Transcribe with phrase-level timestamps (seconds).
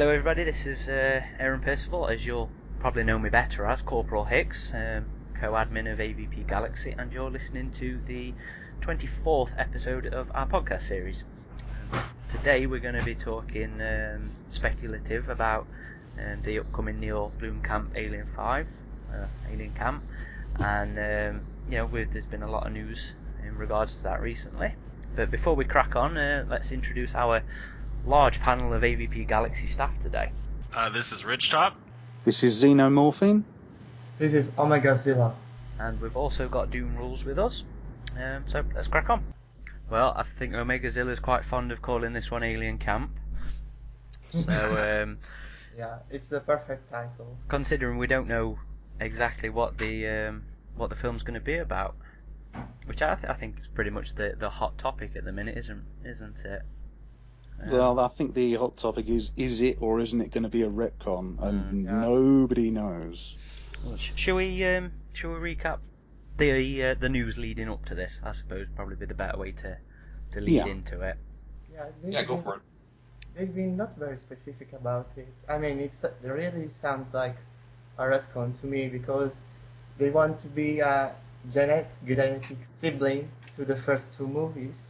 [0.00, 0.44] Hello, everybody.
[0.44, 5.04] This is uh, Aaron Percival, as you'll probably know me better as Corporal Hicks, um,
[5.34, 8.32] co-admin of AVP Galaxy, and you're listening to the
[8.80, 11.24] 24th episode of our podcast series.
[11.92, 15.66] Um, today we're going to be talking um, speculative about
[16.18, 17.30] um, the upcoming Neill
[17.62, 18.66] camp Alien 5,
[19.12, 20.02] uh, Alien Camp,
[20.60, 23.12] and um, you know there's been a lot of news
[23.46, 24.72] in regards to that recently.
[25.14, 27.42] But before we crack on, uh, let's introduce our
[28.06, 30.30] large panel of AVP Galaxy staff today.
[30.74, 31.74] Uh, this is Ridgetop.
[32.24, 33.42] This is Xenomorphine.
[34.18, 35.34] This is Omega Zilla.
[35.78, 37.64] And we've also got DoomRulz with us.
[38.16, 39.24] Um, so let's crack on.
[39.88, 43.10] Well, I think Omega Zilla is quite fond of calling this one Alien Camp.
[44.32, 44.40] So,
[45.02, 45.18] um,
[45.76, 47.36] yeah, it's the perfect title.
[47.48, 48.58] Considering we don't know
[49.00, 50.42] exactly what the um,
[50.76, 51.96] what the film's going to be about,
[52.84, 55.56] which I, th- I think is pretty much the, the hot topic at the minute,
[55.56, 56.62] isn't isn't it?
[57.62, 60.48] Um, well, I think the hot topic is is it or isn't it going to
[60.48, 62.00] be a retcon, and Mm, yeah.
[62.00, 63.36] nobody knows.
[63.96, 65.78] Sh- shall we um, shall we recap
[66.36, 68.20] the uh, the news leading up to this?
[68.24, 69.76] I suppose probably be the better way to
[70.32, 70.66] to lead Yeah.
[70.66, 71.16] into it.
[71.72, 72.62] Yeah, they've Yeah, go been- for it.
[73.36, 75.28] They've been not very specific about it.
[75.48, 77.36] I mean, it's, it really sounds like
[77.96, 79.40] a retcon to me because
[79.98, 81.14] they want to be a
[81.52, 84.86] genet- genetic sibling to the first two movies.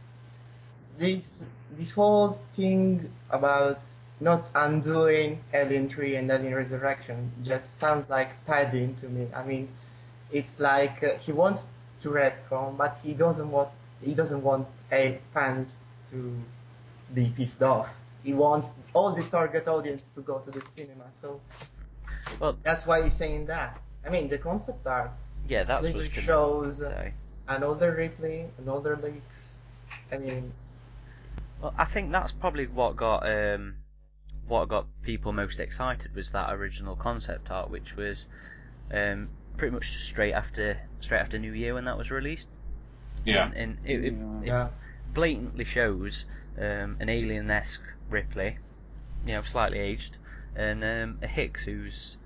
[0.97, 1.45] This
[1.77, 3.79] this whole thing about
[4.19, 9.27] not undoing Alien 3 and Alien Resurrection just sounds like padding to me.
[9.35, 9.67] I mean,
[10.31, 11.65] it's like uh, he wants
[12.01, 13.69] to retcon, but he doesn't want
[14.01, 16.35] he doesn't want a fans to
[17.13, 17.95] be pissed off.
[18.23, 21.05] He wants all the target audience to go to the cinema.
[21.21, 21.39] So
[22.39, 23.79] Well, that's why he's saying that.
[24.05, 25.11] I mean, the concept art
[25.47, 27.13] yeah, that's gonna shows uh, say.
[27.47, 29.57] an older Ripley, an older Hicks.
[30.11, 30.51] I mean,
[31.61, 33.75] Well, I think that's probably what got um,
[34.47, 38.27] what got people most excited was that original concept art, which was
[38.91, 42.47] um, pretty much straight after straight after New Year when that was released.
[43.25, 43.45] Yeah.
[43.45, 44.13] and, and it, it,
[44.43, 44.67] Yeah.
[44.67, 44.71] it
[45.13, 46.25] blatantly shows
[46.57, 48.57] um, an alien-esque Ripley,
[49.25, 50.17] you know, slightly aged,
[50.55, 52.17] and um, a Hicks who's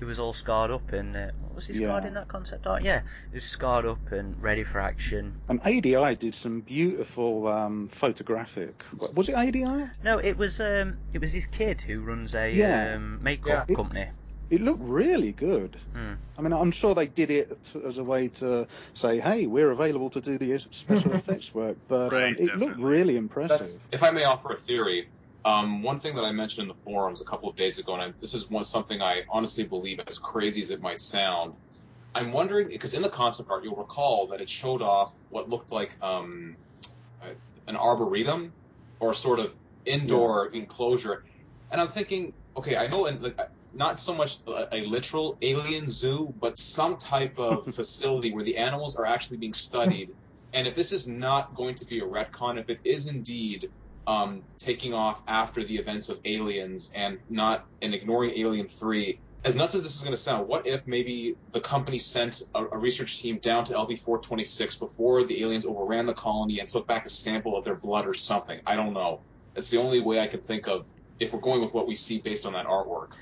[0.00, 2.08] who was all scarred up and uh, what was he scarred Yeah.
[2.08, 2.82] in that concept art?
[2.82, 5.34] Yeah, he was scarred up and ready for action.
[5.48, 8.82] And ADI did some beautiful um, photographic.
[9.14, 9.64] Was it ADI?
[10.02, 12.94] No, it was um, it was his kid who runs a Yeah.
[12.96, 13.74] um, makeup Yeah.
[13.76, 14.06] company.
[14.48, 15.76] It looked really good.
[15.92, 16.12] Hmm.
[16.38, 19.72] I mean, I'm sure they did it t- as a way to say, "Hey, we're
[19.72, 23.48] available to do the special effects work," but um, Right, it looked really impressive.
[23.58, 25.08] That's- If I may offer a theory,
[25.46, 28.02] um, one thing that I mentioned in the forums a couple of days ago, and
[28.02, 31.54] I, this is one something I honestly believe, as crazy as it might sound,
[32.16, 35.70] I'm wondering because in the concept art, you'll recall that it showed off what looked
[35.70, 36.56] like um,
[37.68, 38.52] an arboretum
[38.98, 39.54] or sort of
[39.84, 41.22] indoor enclosure,
[41.70, 43.38] and I'm thinking, okay, I know in, like,
[43.72, 48.56] not so much a, a literal alien zoo, but some type of facility where the
[48.56, 50.12] animals are actually being studied.
[50.54, 53.70] And if this is not going to be a retcon, if it is indeed
[54.06, 59.56] um, taking off after the events of Aliens and not and ignoring Alien Three, as
[59.56, 62.78] nuts as this is going to sound, what if maybe the company sent a, a
[62.78, 67.06] research team down to LV 426 before the aliens overran the colony and took back
[67.06, 68.60] a sample of their blood or something?
[68.66, 69.20] I don't know.
[69.54, 70.86] It's the only way I can think of
[71.20, 73.12] if we're going with what we see based on that artwork.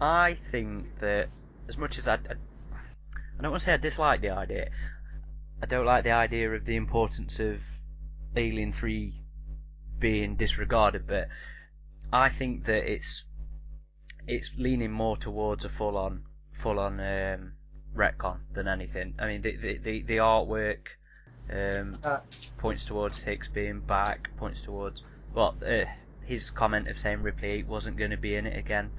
[0.00, 1.28] I think that
[1.68, 2.36] as much as I, I,
[3.38, 4.70] I don't want to say I dislike the idea,
[5.62, 7.60] I don't like the idea of the importance of
[8.36, 9.23] Alien Three
[10.04, 11.28] being disregarded, but
[12.12, 13.24] I think that it's
[14.26, 17.52] it's leaning more towards a full on full on um,
[17.96, 19.14] retcon than anything.
[19.18, 20.82] I mean, the the the, the artwork
[21.50, 22.20] um, Uh.
[22.58, 25.02] points towards Hicks being back, points towards
[25.32, 25.86] well, uh,
[26.26, 28.90] his comment of saying Ripley wasn't going to be in it again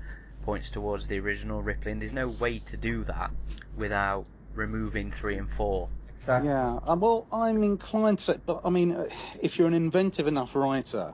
[0.41, 3.29] points towards the original Ripley, and there's no way to do that
[3.77, 4.25] without
[4.55, 5.87] removing three and four.
[6.15, 6.49] Exactly.
[6.49, 9.07] Yeah, uh, well, I'm inclined to, but I mean,
[9.41, 11.13] if you're an inventive enough writer,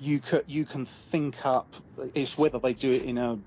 [0.00, 1.74] you can you can think up.
[2.14, 3.38] It's whether they do it in a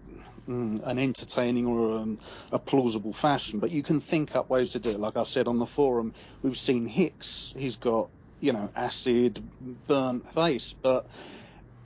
[0.48, 2.20] mm, an entertaining or um,
[2.52, 5.00] a plausible fashion, but you can think up ways to do it.
[5.00, 7.54] Like I've said on the forum, we've seen Hicks.
[7.56, 8.10] He's got
[8.40, 9.42] you know acid
[9.88, 11.08] burnt face, but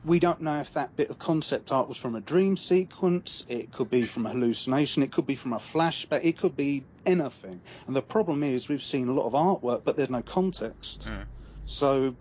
[0.06, 3.72] we don't know if that bit of concept art was from a dream sequence, it
[3.72, 7.62] could be from a hallucination, it could be from a flashback, it could be anything.
[7.88, 11.08] And the problem is we've seen a lot of artwork, but there's no context.
[11.10, 11.26] Mm.
[11.66, 12.16] So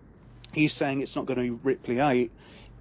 [0.53, 2.31] he's saying it's not going to be Ripley 8.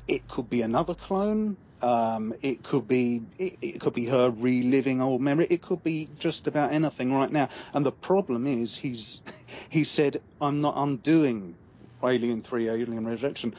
[0.06, 1.56] It could be another clone.
[1.83, 5.47] Um, it could be it, it could be her reliving old memory.
[5.51, 7.51] It could be just about anything right now.
[7.75, 9.21] And the problem is he's
[9.69, 11.56] he said I'm not undoing
[12.03, 13.55] Alien 3, Alien Resurrection.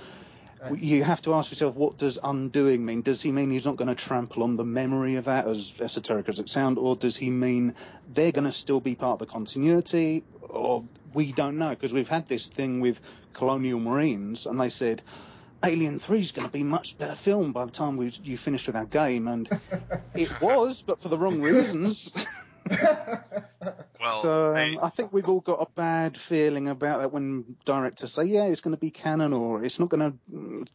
[0.74, 3.02] You have to ask yourself, what does undoing mean?
[3.02, 6.30] Does he mean he's not going to trample on the memory of that, as esoteric
[6.30, 7.76] as it sounds, or does he mean
[8.14, 10.24] they're going to still be part of the continuity?
[10.42, 10.84] Or
[11.14, 13.00] we don't know because we've had this thing with
[13.34, 15.02] Colonial Marines, and they said.
[15.64, 18.68] Alien 3 is going to be much better film by the time we you finished
[18.68, 19.50] with our game, and
[20.14, 22.14] it was, but for the wrong reasons.
[24.06, 27.58] Well, so um, I- I think we've all got a bad feeling about that when
[27.66, 30.66] directors say, yeah, it's going to be canon or it's not going to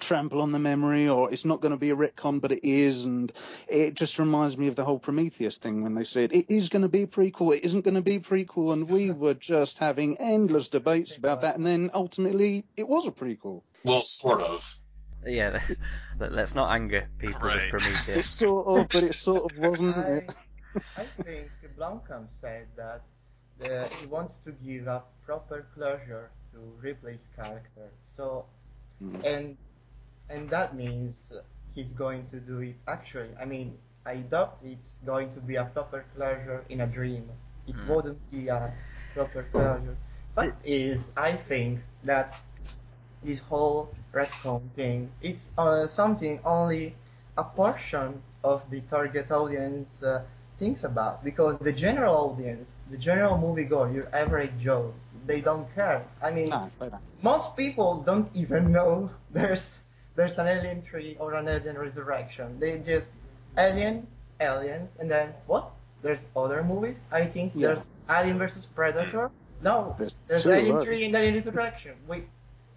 [0.00, 3.04] trample on the memory or it's not going to be a retcon, but it is.
[3.04, 3.32] And
[3.68, 6.82] it just reminds me of the whole Prometheus thing when they said it is going
[6.82, 8.72] to be a prequel, it isn't going to be a prequel.
[8.72, 11.56] And we were just having endless debates about that.
[11.56, 13.62] And then ultimately it was a prequel.
[13.84, 14.78] Well, sort of.
[15.26, 15.60] Yeah,
[16.20, 17.56] let, let's not anger people Right.
[17.56, 18.30] with It Prometheus.
[18.30, 19.96] sort of, but it sort of wasn't.
[19.96, 20.34] I, It?
[20.96, 23.02] I think Blomkamp said that
[23.64, 27.90] uh, he wants to give a proper closure to Ripley's character.
[28.02, 28.46] So,
[29.02, 29.24] Mm.
[29.24, 29.56] and
[30.28, 31.32] and that means
[31.74, 33.30] he's going to do it actually.
[33.40, 37.30] I mean, I doubt it's going to be a proper closure in a dream.
[37.66, 37.86] It Mm.
[37.86, 38.72] wouldn't be a
[39.14, 39.96] proper closure.
[40.34, 42.40] Fact is, I think that
[43.22, 46.96] this whole retcon thing, it's uh, something only
[47.36, 50.22] a portion of the target audience uh,
[50.58, 54.92] thinks about because the general audience, the general moviegoer, your average Joe,
[55.26, 56.04] they don't care.
[56.22, 56.70] I mean, No,
[57.22, 59.80] most people don't even know there's
[60.16, 62.58] there's an Alien 3 or an Alien Resurrection.
[62.58, 63.12] They just
[63.56, 64.06] Alien,
[64.40, 65.70] Aliens, and then what?
[66.02, 67.02] There's other movies.
[67.10, 67.68] I think Yeah.
[67.68, 69.30] there's Alien versus Predator.
[69.60, 70.84] No, There's there's Alien others.
[70.84, 71.94] 3 and Alien Resurrection.
[72.06, 72.24] We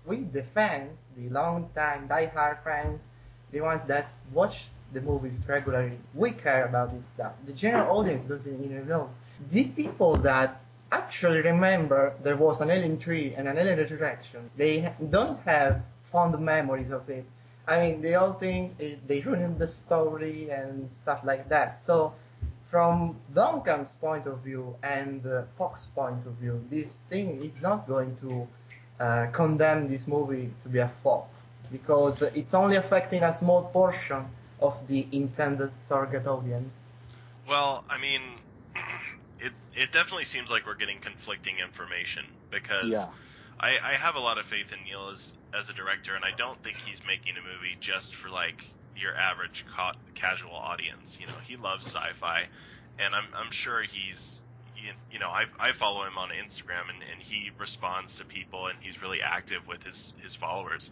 [0.05, 3.07] we the fans, the long time die-hard fans,
[3.51, 7.33] the ones that watch the movies regularly, we care about this stuff.
[7.45, 9.09] The general audience doesn't even know.
[9.49, 10.61] The people that
[10.91, 16.37] actually remember there was an Alien 3 and an Alien Resurrection, they don't have fond
[16.39, 17.25] memories of it.
[17.67, 21.77] I mean, they all think it, they ruined the story and stuff like that.
[21.77, 22.13] So,
[22.69, 27.87] from Blomkamp's point of view and uh, Fox's point of view, this thing is not
[27.87, 28.47] going to
[28.99, 31.29] uh, condemn this movie to be a flop
[31.71, 34.25] because it's only affecting a small portion
[34.61, 36.87] of the intended target audience.
[37.47, 38.21] Well, I mean,
[39.39, 43.09] it it definitely seems like we're getting conflicting information because Yeah.
[43.59, 46.31] I, I have a lot of faith in Neill as as a director, and I
[46.31, 48.63] don't think he's making a movie just for like
[48.95, 51.17] your average ca- casual audience.
[51.19, 52.47] You know, he loves sci-fi,
[52.99, 54.41] and I'm I'm sure he's
[54.75, 58.67] you, you know I I follow him on Instagram, and, and he responds to people,
[58.67, 60.91] and he's really active with his his followers.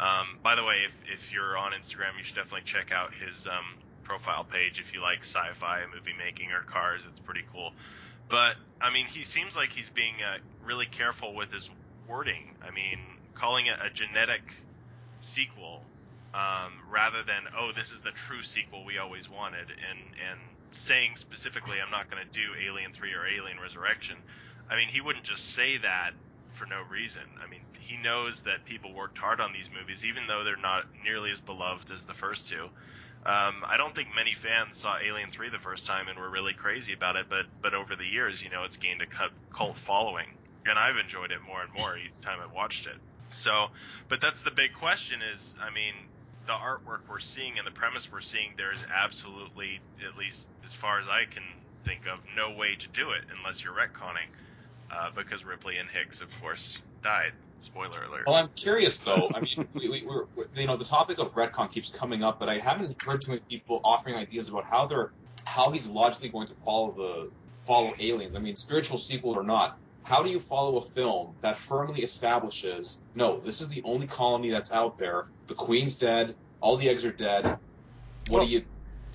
[0.00, 3.46] Um, by the way, if if you're on Instagram, you should definitely check out his
[3.46, 7.02] um, profile page if you like sci-fi, movie making, or cars.
[7.08, 7.72] It's pretty cool.
[8.28, 11.68] But I mean, he seems like he's being uh, really careful with his
[12.08, 12.50] wording.
[12.66, 12.98] I mean,
[13.34, 14.42] calling it a genetic
[15.20, 15.82] sequel
[16.34, 19.98] um, rather than oh, this is the true sequel we always wanted, and
[20.30, 20.40] and
[20.72, 24.16] saying specifically, I'm not going to do Alien Three or Alien Resurrection.
[24.68, 26.12] I mean, he wouldn't just say that
[26.52, 27.22] for no reason.
[27.44, 30.84] I mean, he knows that people worked hard on these movies, even though they're not
[31.04, 32.64] nearly as beloved as the first two.
[33.26, 36.52] Um, I don't think many fans saw Alien 3 the first time and were really
[36.52, 40.26] crazy about it, but but over the years, you know, it's gained a cult- following,
[40.66, 42.96] and I've enjoyed it more and more each time I watched it.
[43.30, 43.68] So,
[44.08, 45.94] but that's the big question: is I mean,
[46.46, 51.00] the artwork we're seeing and the premise we're seeing, there's absolutely, at least as far
[51.00, 51.44] as I can
[51.84, 54.28] think of, no way to do it unless you're retconning,
[54.92, 57.32] uh, because Ripley and Hicks, of course, died.
[57.60, 58.24] Spoiler alert.
[58.26, 59.30] Well, I'm curious though.
[59.34, 62.38] I mean, we, we, we're, we're- you know, the topic of retcon keeps coming up,
[62.38, 65.12] but I haven't heard too many people offering ideas about how they're,
[65.44, 67.30] how he's logically going to follow the
[67.62, 68.36] follow aliens.
[68.36, 73.02] I mean, spiritual sequel or not, how do you follow a film that firmly establishes
[73.14, 75.26] no, this is the only colony that's out there.
[75.46, 76.34] The queen's dead.
[76.60, 77.44] All the eggs are dead.
[77.44, 77.58] What
[78.30, 78.64] Well- do you,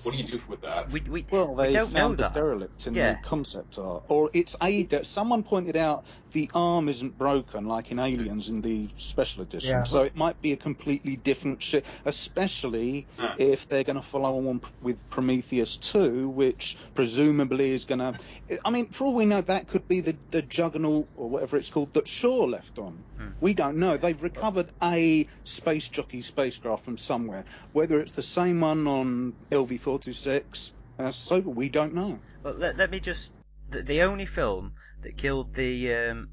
[0.02, 0.90] what do you do with that?
[0.90, 2.32] We, we, Well, we they don't know found the that.
[2.34, 3.12] derelict in Yeah.
[3.12, 7.98] the concept art, or it's a someone pointed out the arm isn't broken like in
[7.98, 9.84] Aliens in the special edition, Yeah.
[9.84, 11.84] so it might be a completely different ship.
[12.04, 13.26] Especially Hmm.
[13.38, 18.18] if they're going to follow on with Prometheus 2, which presumably is going to.
[18.64, 21.70] I mean, for all we know, that could be the the juggernaut or whatever it's
[21.70, 23.02] called that Shaw left on.
[23.16, 23.28] Hmm.
[23.40, 23.96] We don't know.
[23.96, 27.44] They've recovered a space jockey spacecraft from somewhere.
[27.72, 32.18] Whether it's the same one on LV-426, uh, so we don't know.
[32.42, 33.32] But let, let me just
[33.70, 34.72] the, the only film
[35.02, 36.30] that killed the um,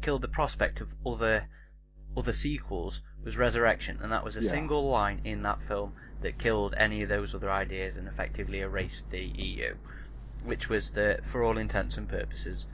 [0.00, 1.46] killed the prospect of other
[2.16, 4.50] other sequels was Resurrection, and that was a Yeah.
[4.50, 9.10] single line in that film that killed any of those other ideas and effectively erased
[9.10, 9.74] the EU,
[10.44, 12.66] which was that for all intents and purposes,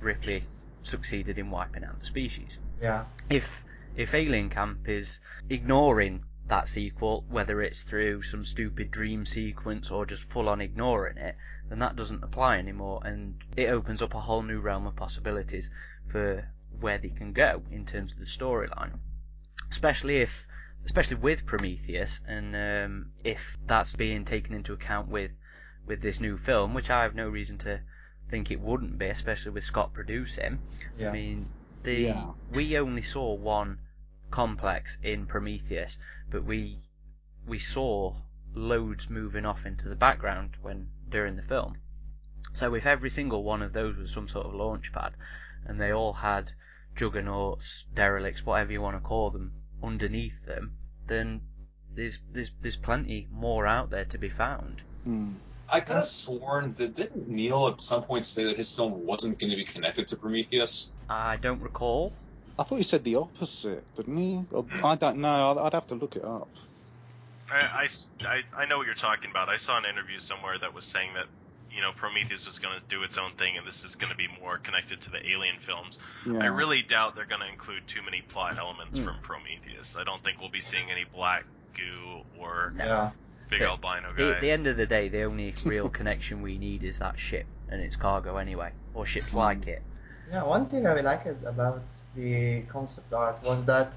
[0.00, 0.44] Ripley
[0.82, 2.58] succeeded in wiping out the species.
[2.80, 3.06] Yeah.
[3.28, 3.64] If
[3.96, 5.20] if Alien Camp is
[5.50, 11.18] ignoring that sequel, whether it's through some stupid dream sequence or just full on ignoring
[11.18, 11.36] it,
[11.68, 15.70] then that doesn't apply anymore, and it opens up a whole new realm of possibilities
[16.08, 16.48] for
[16.80, 18.98] where they can go in terms of the storyline.
[19.70, 20.46] Especially if,
[20.84, 25.32] especially with Prometheus, and um, if that's being taken into account with
[25.86, 27.80] with this new film, which I have no reason to
[28.30, 30.60] think it wouldn't be, especially with Scott producing.
[30.98, 31.08] Yeah.
[31.08, 31.48] I mean,
[31.82, 32.32] the Yeah.
[32.52, 33.78] we only saw one
[34.30, 35.96] complex in Prometheus,
[36.30, 36.78] but we
[37.46, 38.14] we saw
[38.54, 41.76] loads moving off into the background when during the film.
[42.54, 45.14] So if every single one of those was some sort of launch pad,
[45.64, 46.52] and they all had
[46.96, 51.40] juggernauts, derelicts, whatever you want to call them, underneath them, then
[51.94, 54.82] there's there's there's plenty more out there to be found.
[55.04, 55.32] Hmm.
[55.70, 59.38] I could have sworn that didn't Neill at some point say that his film wasn't
[59.38, 60.92] going to be connected to Prometheus?
[61.10, 62.14] I don't recall.
[62.58, 64.44] I thought he said the opposite, didn't he?
[64.82, 65.52] I don't know.
[65.52, 66.48] I'd, I'd have to look it up.
[67.50, 69.48] I, I s- I- I know what you're talking about.
[69.48, 71.26] I saw an interview somewhere that was saying that
[71.70, 74.16] you know Prometheus was going to do its own thing, and this is going to
[74.16, 75.98] be more connected to the Alien films.
[76.26, 76.38] Yeah.
[76.42, 79.04] I really doubt they're going to include too many plot elements Hmm.
[79.04, 79.94] from Prometheus.
[79.98, 83.10] I don't think we'll be seeing any black goo or Yeah.
[83.50, 84.40] big But albino The, guys.
[84.40, 87.82] the end of the day, the only real connection we need is that ship and
[87.82, 89.82] its cargo anyway, or ships like it.
[90.30, 91.82] Yeah, one thing I liked about
[92.14, 93.92] the concept art was that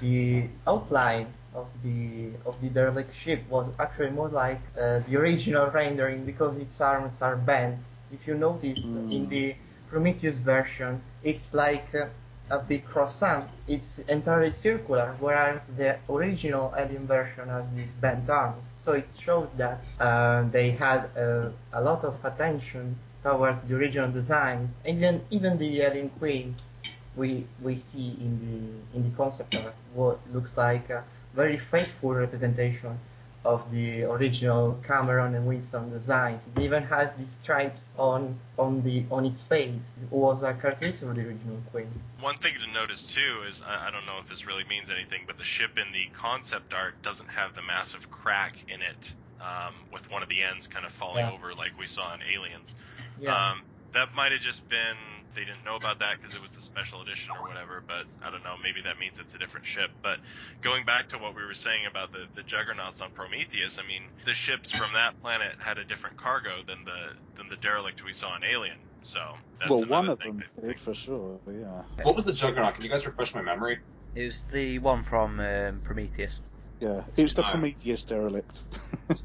[0.00, 5.66] the outline of the of the derelict ship was actually more like uh, the original
[5.68, 7.78] rendering because its arms are bent.
[8.12, 9.12] If you notice Mm.
[9.12, 9.56] in the
[9.88, 12.06] Prometheus version, it's like uh,
[12.50, 13.48] a big croissant.
[13.66, 18.64] It's entirely circular, whereas the original Alien version has these bent arms.
[18.80, 24.10] So it shows that uh, they had uh, a lot of attention towards the original
[24.10, 24.78] designs.
[24.86, 26.54] Even even the Alien Queen
[27.16, 32.14] we we see in the in the concept art what looks like a very faithful
[32.14, 32.98] representation
[33.44, 36.46] of the original Cameron and Wilson designs.
[36.56, 39.98] It even has the stripes on on the on its face.
[40.02, 41.88] It was a characteristic of the original Queen.
[42.20, 45.22] One thing to notice too is I, I don't know if this really means anything,
[45.26, 49.74] but the ship in the concept art doesn't have the massive crack in it, um,
[49.92, 51.32] with one of the ends kind of falling Yeah.
[51.32, 52.76] over like we saw in Aliens.
[53.20, 53.34] Yeah.
[53.34, 53.62] Um,
[53.92, 54.96] that might have just been
[55.34, 57.82] they didn't know about that because it was the special edition or whatever.
[57.86, 58.54] But I don't know.
[58.62, 59.90] Maybe that means it's a different ship.
[60.02, 60.18] But
[60.60, 64.02] going back to what we were saying about the the juggernauts on Prometheus, I mean
[64.24, 68.12] the ships from that planet had a different cargo than the than the derelict we
[68.12, 68.76] saw in Alien.
[69.02, 69.20] So
[69.58, 71.40] that's well, one of thing them that- did for sure.
[71.50, 72.74] Yeah, What was the Juggernaut?
[72.74, 73.78] Can you guys refresh my memory?
[74.14, 76.40] It was the one from um, Prometheus.
[76.80, 77.02] yeah.
[77.16, 77.50] It's the Ah.
[77.50, 78.62] Prometheus derelict.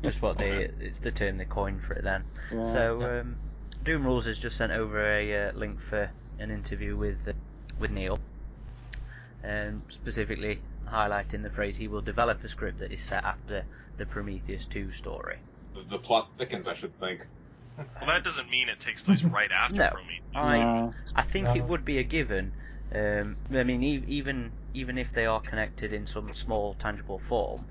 [0.02, 2.24] Just what they, it's the term they coined for it then.
[2.52, 2.72] yeah.
[2.74, 3.36] So, um,
[3.88, 7.32] DoomRulz has just sent over a uh, link for an interview with uh,
[7.80, 8.20] with Neill,
[9.46, 10.60] um, specifically
[10.92, 13.64] highlighting the phrase he will develop a script that is set after
[13.96, 15.38] the Prometheus 2 story.
[15.74, 17.28] The, the plot thickens, I should think.
[17.78, 19.90] Well, that doesn't mean it takes place right after No.
[19.90, 20.22] Prometheus.
[20.36, 20.94] I No.
[21.16, 22.52] I think it would be a given.
[22.94, 27.66] Um, I mean, e- even even if they are connected in some small tangible form,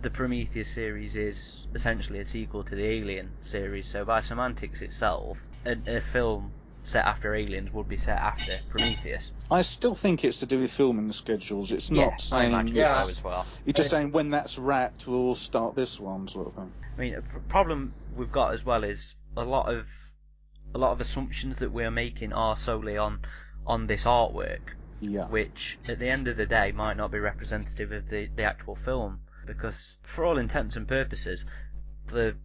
[0.00, 3.88] the Prometheus series is essentially a sequel to the Alien series.
[3.88, 6.52] So by semantics itself, a, a film
[6.82, 9.32] set after Aliens would be set after Prometheus.
[9.50, 11.70] I still think it's to do with filming schedules.
[11.72, 13.02] It's yeah, not I saying Yeah.
[13.02, 13.46] so as well.
[13.64, 16.72] you're just saying when that's wrapped, we'll start this one sort of thing.
[16.96, 19.88] I mean, a problem we've got as well is a lot of
[20.74, 23.20] a lot of assumptions that we're making are solely on
[23.66, 24.60] on this artwork.
[25.02, 25.28] Yeah.
[25.28, 28.76] which at the end of the day might not be representative of the, the actual
[28.76, 31.46] film because for all intents and purposes
[32.08, 32.36] the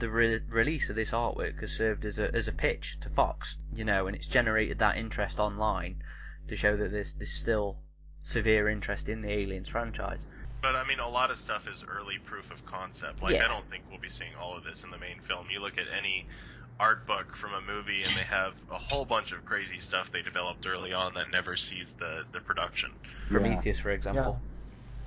[0.00, 3.56] the re- release of this artwork has served as a as a pitch to Fox
[3.74, 6.02] you know and it's generated that interest online
[6.48, 7.78] to show that there's there's still
[8.22, 10.26] severe interest in the Aliens franchise
[10.62, 13.22] But I mean, a lot of stuff is early proof of concept.
[13.22, 13.46] Like, Yeah.
[13.46, 15.46] I don't think we'll be seeing all of this in the main film.
[15.50, 16.26] You look at any
[16.78, 20.20] art book from a movie, and they have a whole bunch of crazy stuff they
[20.20, 22.90] developed early on that never sees the the production.
[23.30, 23.38] Yeah.
[23.38, 24.38] Prometheus for example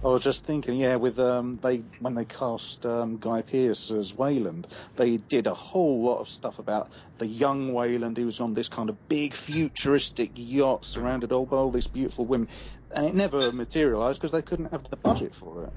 [0.03, 4.13] I was just thinking, yeah, with um, they when they cast um, Guy Pearce as
[4.13, 4.67] Weyland,
[4.97, 8.67] they did a whole lot of stuff about the young Weyland who was on this
[8.67, 12.49] kind of big futuristic yacht surrounded all by all these beautiful women,
[12.91, 15.73] and it never materialised because they couldn't have the budget for it.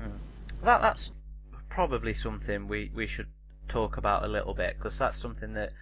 [0.63, 1.13] that that's
[1.69, 3.29] probably something we we should
[3.69, 5.73] talk about a little bit because that's something that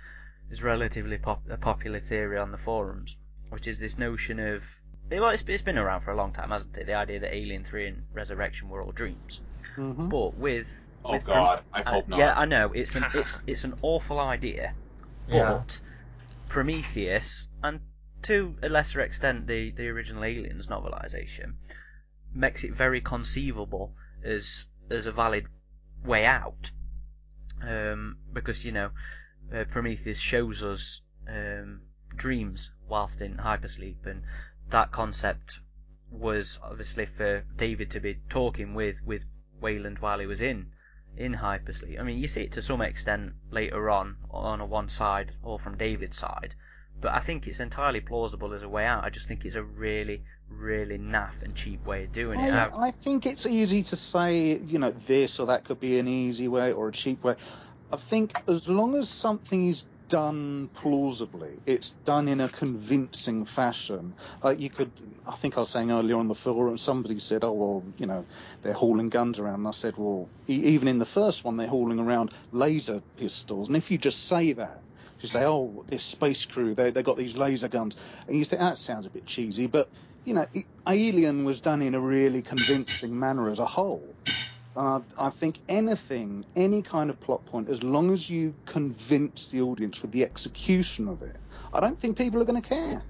[0.50, 3.16] is relatively pop, a popular theory on the forums,
[3.48, 4.80] which is this notion of
[5.10, 6.86] well, it's, it's been around for a long time, hasn't it?
[6.86, 9.40] The idea that Alien Three and Resurrection were all dreams,
[9.76, 10.08] Mm-hmm.
[10.08, 10.68] but with
[11.04, 12.18] Oh with God, I uh, hope not.
[12.18, 14.74] yeah, I know it's an it's it's an awful idea,
[15.28, 15.60] Yeah.
[15.64, 15.80] but
[16.48, 17.80] Prometheus and
[18.22, 21.54] to a lesser extent the the original Aliens novelization
[22.32, 23.94] makes it very conceivable
[24.24, 25.46] as as a valid
[26.04, 26.70] way out.
[27.62, 28.90] Um, because you know,
[29.54, 31.82] uh, Prometheus shows us um,
[32.14, 34.22] dreams whilst in hypersleep, and
[34.70, 35.60] that concept
[36.10, 39.22] was obviously for David to be talking with with
[39.60, 40.72] Weyland while he was in
[41.16, 41.98] in hypersleep.
[41.98, 45.58] I mean, you see it to some extent later on on a one side or
[45.58, 46.54] from David's side,
[47.00, 49.04] but I think it's entirely plausible as a way out.
[49.04, 52.52] I just think it's a really really naff and cheap way of doing it.
[52.52, 56.06] I- I think it's easy to say, you know, this or that could be an
[56.06, 57.36] easy way or a cheap way.
[57.90, 64.16] I think as long as something is done plausibly, it's done in a convincing fashion.
[64.42, 67.52] Like you could, I think I was saying earlier on the forum, somebody said, oh,
[67.52, 68.26] well, you know,
[68.62, 69.56] they're hauling guns around.
[69.60, 73.68] And I said, well, e- even in the first one, they're hauling around laser pistols.
[73.68, 74.84] And if you just say that,
[75.20, 77.96] you say, oh, this space crew, they, they got these laser guns.
[78.28, 79.66] And you say, that sounds a bit cheesy.
[79.68, 79.90] But,
[80.24, 84.16] you know, it, Alien was done in a really convincing manner as a whole.
[84.76, 89.62] Uh, I think anything, any kind of plot point, as long as you convince the
[89.62, 91.38] audience with the execution of it,
[91.72, 93.04] I don't think people are going to care.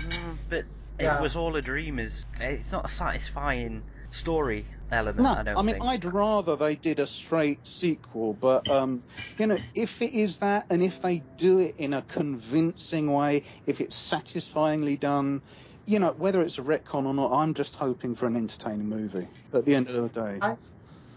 [0.00, 0.66] Mm, but
[0.98, 1.18] Yeah.
[1.18, 1.98] it was all a dream.
[1.98, 5.24] Is it's not a satisfying story element.
[5.24, 5.84] No, I don't I mean, think.
[5.88, 9.04] I'd rather they did a straight sequel, but um,
[9.38, 13.44] you know, if it is that, and if they do it in a convincing way,
[13.66, 15.42] if it's satisfyingly done,
[15.86, 19.28] you know, whether it's a retcon or not, I'm just hoping for an entertaining movie.
[19.52, 20.56] At the end of the day, I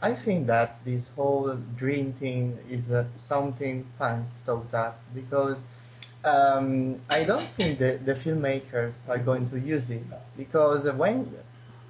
[0.05, 5.63] I think that this whole dream thing is uh, something fans thought up because
[6.23, 10.03] um, I don't think the, the filmmakers are going to use it
[10.37, 11.33] because when,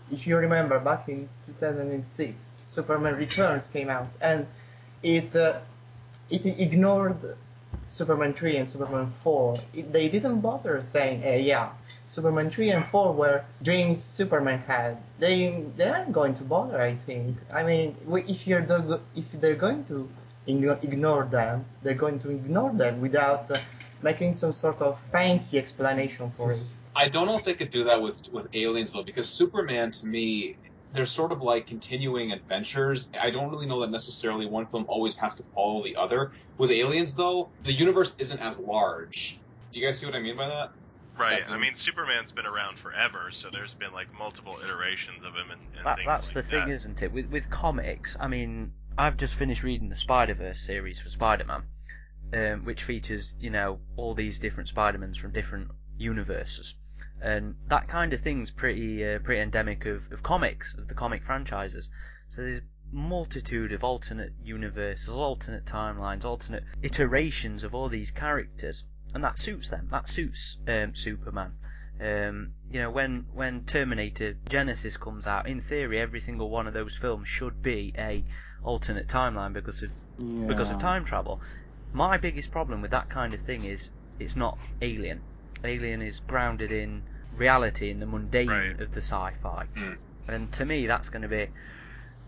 [0.09, 4.47] if you remember, back in 2006, Superman Returns came out and
[5.03, 5.59] it uh,
[6.29, 7.35] it ignored
[7.89, 9.59] Superman 3 and Superman 4.
[9.73, 11.71] It, they didn't bother saying, yeah,
[12.07, 14.97] Superman 3 and 4 were dreams Superman had.
[15.19, 17.37] They they aren't going to bother, I think.
[17.53, 17.95] I mean,
[18.27, 20.09] if you're the, if they're going to
[20.47, 23.57] ignore them, they're going to ignore them without uh,
[24.01, 26.61] making some sort of fancy explanation for it.
[26.95, 30.05] I don't know if they could do that with with aliens though, because Superman to
[30.05, 30.55] me,
[30.93, 33.09] they're sort of like continuing adventures.
[33.19, 36.31] I don't really know that necessarily one film always has to follow the other.
[36.57, 39.39] With aliens though, the universe isn't as large.
[39.71, 40.71] Do you guys see what I mean by that?
[41.17, 41.43] Right.
[41.47, 45.61] I mean, Superman's been around forever, so there's been like multiple iterations of him and,
[45.77, 47.11] and that's the like thing, isn't it?
[47.11, 51.45] With with comics, I mean, I've just finished reading the Spider Verse series for Spider
[51.45, 51.63] Man,
[52.33, 56.75] um, which features you know all these different Spider-Mans from different universes,
[57.21, 61.23] and that kind of thing's pretty uh, pretty endemic of, of comics, of the comic
[61.23, 61.89] franchises.
[62.29, 69.23] So there's multitude of alternate universes, alternate timelines, alternate iterations of all these characters, and
[69.23, 69.87] that suits them.
[69.91, 71.53] That suits um, Superman.
[72.01, 76.73] Um, you know, when when Terminator Genisys comes out, in theory, every single one of
[76.73, 78.25] those films should be a
[78.61, 80.47] alternate timeline because of yeah.
[80.47, 81.41] because of time travel.
[81.93, 85.21] My biggest problem with that kind of thing is it's not Alien.
[85.63, 87.03] Alien is grounded in
[87.37, 88.81] reality, in the mundane Right.
[88.81, 89.97] of the sci-fi, Mm.
[90.27, 91.47] and to me, that's going to be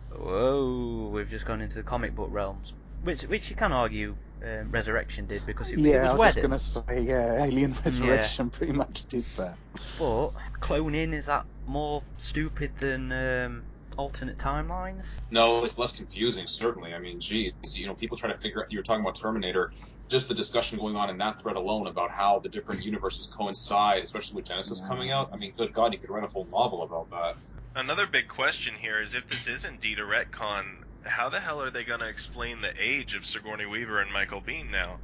[0.10, 1.10] whoa.
[1.14, 2.72] We've just gone into the comic book realms,
[3.04, 6.20] which which you can argue um, Resurrection did because it, it yeah, was I was
[6.20, 6.42] wedded.
[6.44, 9.58] going to say, yeah, Alien Resurrection pretty much did that.
[9.98, 13.66] But cloning is that more stupid than um,
[13.98, 15.18] alternate timelines?
[15.32, 16.94] No, it's less confusing, certainly.
[16.94, 19.72] I mean, geez, you know, people try to figure out, you were talking about Terminator,
[20.10, 24.04] just the discussion going on in that thread alone about how the different universes coincide,
[24.04, 24.88] especially with Genisys Yeah.
[24.88, 25.30] coming out.
[25.34, 27.36] I mean, good God, you could write a full novel about that.
[27.76, 31.70] Another big question here is if this is indeed a retcon, how the hell are
[31.72, 34.98] they going to explain the age of Sigourney Weaver and Michael Biehn now?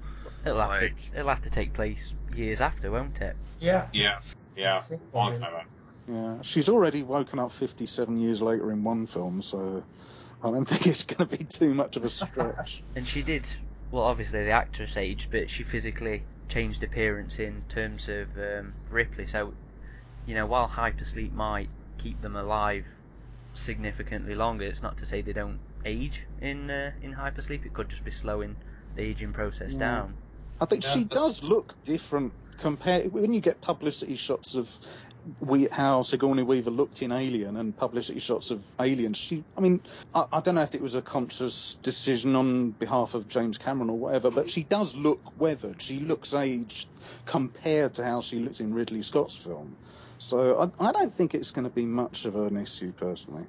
[0.45, 3.35] It'll have Like- to it'll have to take place years after, won't it?
[3.59, 3.87] Yeah.
[3.93, 4.19] Yeah,
[4.55, 5.07] yeah, Simple.
[5.19, 5.65] long time out.
[6.07, 9.83] Yeah, she's already woken up 57 years later in one film, so
[10.43, 12.83] I don't think it's going to be too much of a stretch.
[12.95, 13.49] And she did
[13.91, 19.27] well, obviously the actress aged, but she physically changed appearance in terms of um, Ripley.
[19.27, 19.53] So,
[20.25, 22.85] you know, while hypersleep might keep them alive
[23.53, 27.65] significantly longer, it's not to say they don't age in uh, in hypersleep.
[27.65, 28.55] It could just be slowing
[28.95, 29.79] the aging process Yeah.
[29.79, 30.15] down.
[30.59, 34.69] I think Yeah, she but- does look different compared when you get publicity shots of
[35.39, 39.13] we, how Sigourney Weaver looked in Alien and publicity shots of Alien.
[39.13, 39.81] She, I mean,
[40.13, 43.89] I, I don't know if it was a conscious decision on behalf of James Cameron
[43.89, 45.81] or whatever, but she does look weathered.
[45.81, 46.89] She looks aged
[47.25, 49.77] compared to how she looks in Ridley Scott's film.
[50.17, 53.45] So I, I don't think it's going to be much of an issue personally.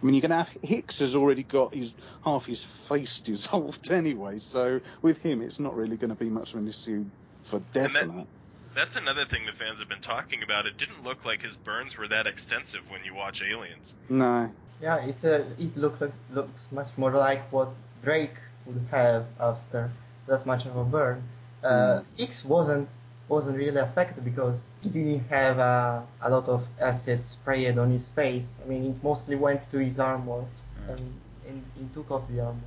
[0.00, 1.92] I mean, you're going to have Hicks has already got his
[2.24, 6.52] half his face dissolved anyway, so with him, it's not really going to be much
[6.52, 7.04] of an issue
[7.42, 8.26] for definite.
[8.74, 10.66] That's another thing the fans have been talking about.
[10.66, 13.92] It didn't look like his burns were that extensive when you watch Aliens.
[14.08, 14.50] No.
[14.80, 15.40] Yeah, it's a.
[15.58, 15.98] It look,
[16.30, 17.70] looks much more like what
[18.02, 19.90] Drake would have after
[20.26, 21.22] that much of a burn.
[21.64, 22.88] Uh, Hicks wasn't
[23.28, 28.08] wasn't really affected because he didn't have uh, a lot of acid sprayed on his
[28.08, 28.54] face.
[28.64, 30.44] I mean, it mostly went to his armor
[30.88, 31.12] and,
[31.46, 32.60] and he took off the armor.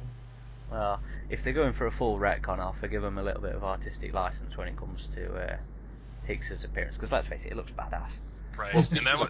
[0.72, 3.64] Well, if they're going for a full retcon, I'll forgive them a little bit of
[3.64, 5.58] artistic license when it comes to uh,
[6.26, 6.96] Hicks's appearance.
[6.96, 8.12] Because let's face it, it looks badass.
[8.58, 8.74] Right.
[8.74, 9.30] And that wa-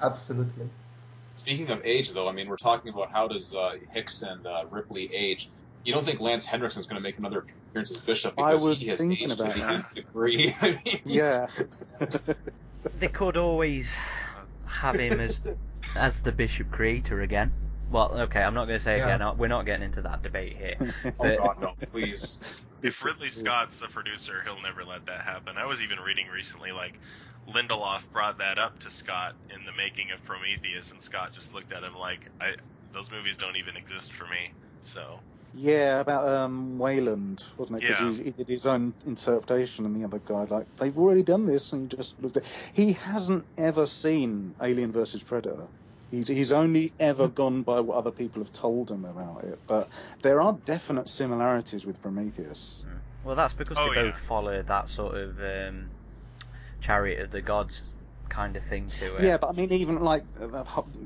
[0.00, 0.68] Absolutely.
[1.32, 4.64] Speaking of age, though, I mean, we're talking about how does uh, Hicks and uh,
[4.70, 5.48] Ripley age.
[5.88, 9.00] You don't think Lance Henriksen's going to make another appearance as Bishop because he has
[9.00, 10.54] thinking aged to the nth degree.
[10.60, 11.46] I mean, Yeah.
[12.98, 13.96] They could always
[14.66, 15.56] have him as
[15.96, 17.50] as the Bishop creator again.
[17.90, 19.06] Well, okay, I'm not going to say Yeah.
[19.06, 19.22] again.
[19.22, 20.74] uh, We're not getting into that debate here.
[21.06, 22.42] oh But- God, no, please.
[22.82, 25.56] if Ridley Scott's the producer, he'll never let that happen.
[25.56, 27.00] I was even reading recently, like
[27.48, 31.72] Lindelof brought that up to Scott in the making of Prometheus, and Scott just looked
[31.72, 32.56] at him like, "I
[32.92, 34.50] those movies don't even exist for me."
[34.82, 35.20] So
[35.54, 37.88] Yeah, about um, Weyland, wasn't it?
[37.88, 38.24] Because Yeah.
[38.24, 41.90] he did his own interpretation, and the other guy like they've already done this, and
[41.90, 42.44] just looked at.
[42.74, 45.68] He hasn't ever seen Alien versus Predator.
[46.10, 49.58] He's he's only ever gone by what other people have told him about it.
[49.66, 49.88] But
[50.22, 52.84] there are definite similarities with Prometheus.
[53.24, 54.02] Well, that's because Oh, they yeah.
[54.06, 55.90] both follow that sort of um,
[56.80, 57.82] chariot of the gods
[58.28, 59.24] kind of thing to it.
[59.24, 60.64] Yeah, but I mean, even like uh,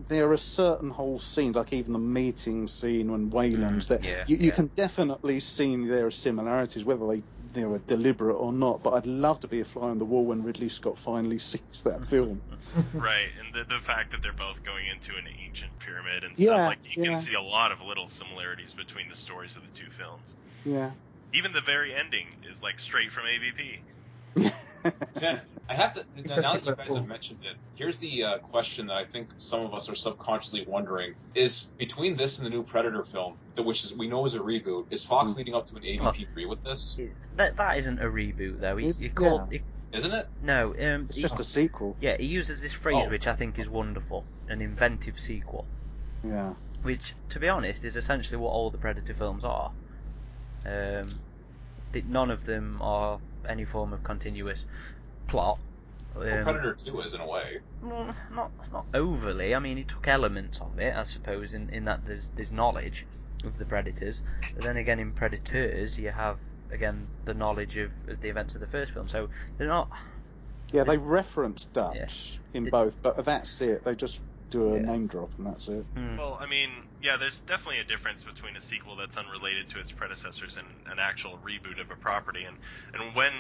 [0.09, 4.01] there are certain whole scenes, like even the meeting scene when Weyland's Mm, there.
[4.03, 4.55] yeah, you, you yeah.
[4.57, 8.83] can definitely see there are similarities, whether they they were deliberate or not.
[8.83, 11.83] But I'd love to be a fly on the wall when Ridley Scott finally sees
[11.85, 12.41] that film.
[12.99, 16.49] right, and the the fact that they're both going into an ancient pyramid and stuff,
[16.49, 17.11] Yeah, like you yeah.
[17.13, 20.35] can see a lot of little similarities between the stories of the two films.
[20.65, 20.91] Yeah.
[21.35, 23.79] Even the very ending is like straight from AVP.
[25.69, 26.05] Jen, I have to.
[26.17, 26.97] It's now that you guys pool.
[26.97, 30.65] have mentioned it, here's the uh, question that I think some of us are subconsciously
[30.67, 34.35] wondering: Is between this and the new Predator film, that which is we know is
[34.35, 35.37] a reboot, is Fox Mm.
[35.39, 36.97] leading up to an AVP three with this?
[36.99, 38.77] It's, that that isn't a reboot though.
[38.77, 40.29] He, It's- he called he, Isn't it?
[40.43, 40.71] no.
[40.71, 41.97] Um, It's he- just a sequel.
[42.01, 42.17] yeah.
[42.19, 43.11] He uses this phrase Oh.
[43.11, 45.65] which I think is wonderful: an inventive sequel.
[46.25, 46.55] Yeah.
[46.83, 49.71] Which, to be honest, is essentially what all the Predator films are.
[50.67, 51.19] Um,
[51.93, 54.65] that none of them are any form of continuous
[55.33, 55.59] plot.
[56.15, 57.59] Well, Um, Predator two is in a way.
[57.83, 59.55] Well, not not overly.
[59.55, 63.07] I mean, he took elements of it, I suppose, in, in that there's there's knowledge
[63.45, 64.21] of the predators.
[64.55, 66.37] But then again, in Predators, you have
[66.71, 69.09] again the knowledge of, of the events of the first film.
[69.09, 69.89] So they're not.
[70.71, 73.85] Yeah, they reference Dutch in Did- both, but that's it.
[73.85, 74.83] They just do a Yeah.
[74.93, 75.85] name drop and that's it.
[75.97, 76.17] hmm.
[76.19, 76.71] Well, I mean,
[77.03, 80.99] yeah, there's definitely a difference between a sequel that's unrelated to its predecessors and an
[80.99, 82.45] actual reboot of a property.
[82.45, 82.57] And
[82.95, 83.33] and when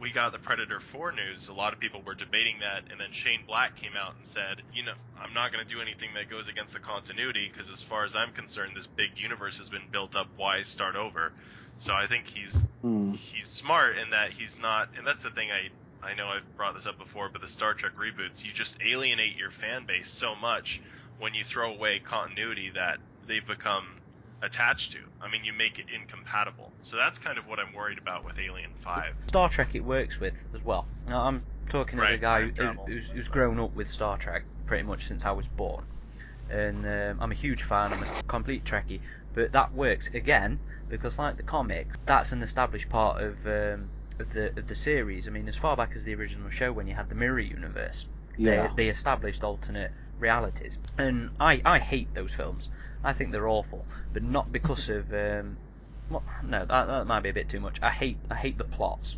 [0.00, 3.10] we got the Predator 4 news, a lot of people were debating that, and then
[3.10, 6.30] Shane Black came out and said, you know, I'm not going to do anything that
[6.30, 9.88] goes against the continuity because as far as I'm concerned, this big universe has been
[9.90, 10.28] built up.
[10.36, 11.32] Why start over?
[11.78, 13.14] So I think he's Hmm.
[13.14, 16.74] he's smart in that he's not, and that's the thing I I know I've brought
[16.74, 20.34] this up before, but the Star Trek reboots, you just alienate your fan base so
[20.36, 20.80] much
[21.18, 23.97] when you throw away continuity that they've become
[24.42, 24.98] attached to.
[25.20, 26.72] I mean, you make it incompatible.
[26.82, 29.14] So that's kind of what I'm worried about with Alien Five.
[29.28, 30.86] Star Trek it works with as well.
[31.08, 34.84] Now, I'm talking as a guy who, who's, who's grown up with Star Trek pretty
[34.84, 35.84] much since I was born,
[36.50, 37.92] and um, I'm a huge fan.
[37.92, 39.00] I'm a complete Trekkie,
[39.34, 44.32] but that works again because, like the comics, that's an established part of um, of
[44.32, 45.26] the of the series.
[45.26, 48.06] I mean, as far back as the original show, when you had the Mirror Universe,
[48.36, 48.68] Yeah.
[48.68, 52.68] they, they established alternate realities, and I I hate those films.
[53.04, 55.56] I think they're awful, but not because of um,
[56.10, 57.78] well, no, that, that might be a bit too much.
[57.82, 59.16] I hate I hate the plots,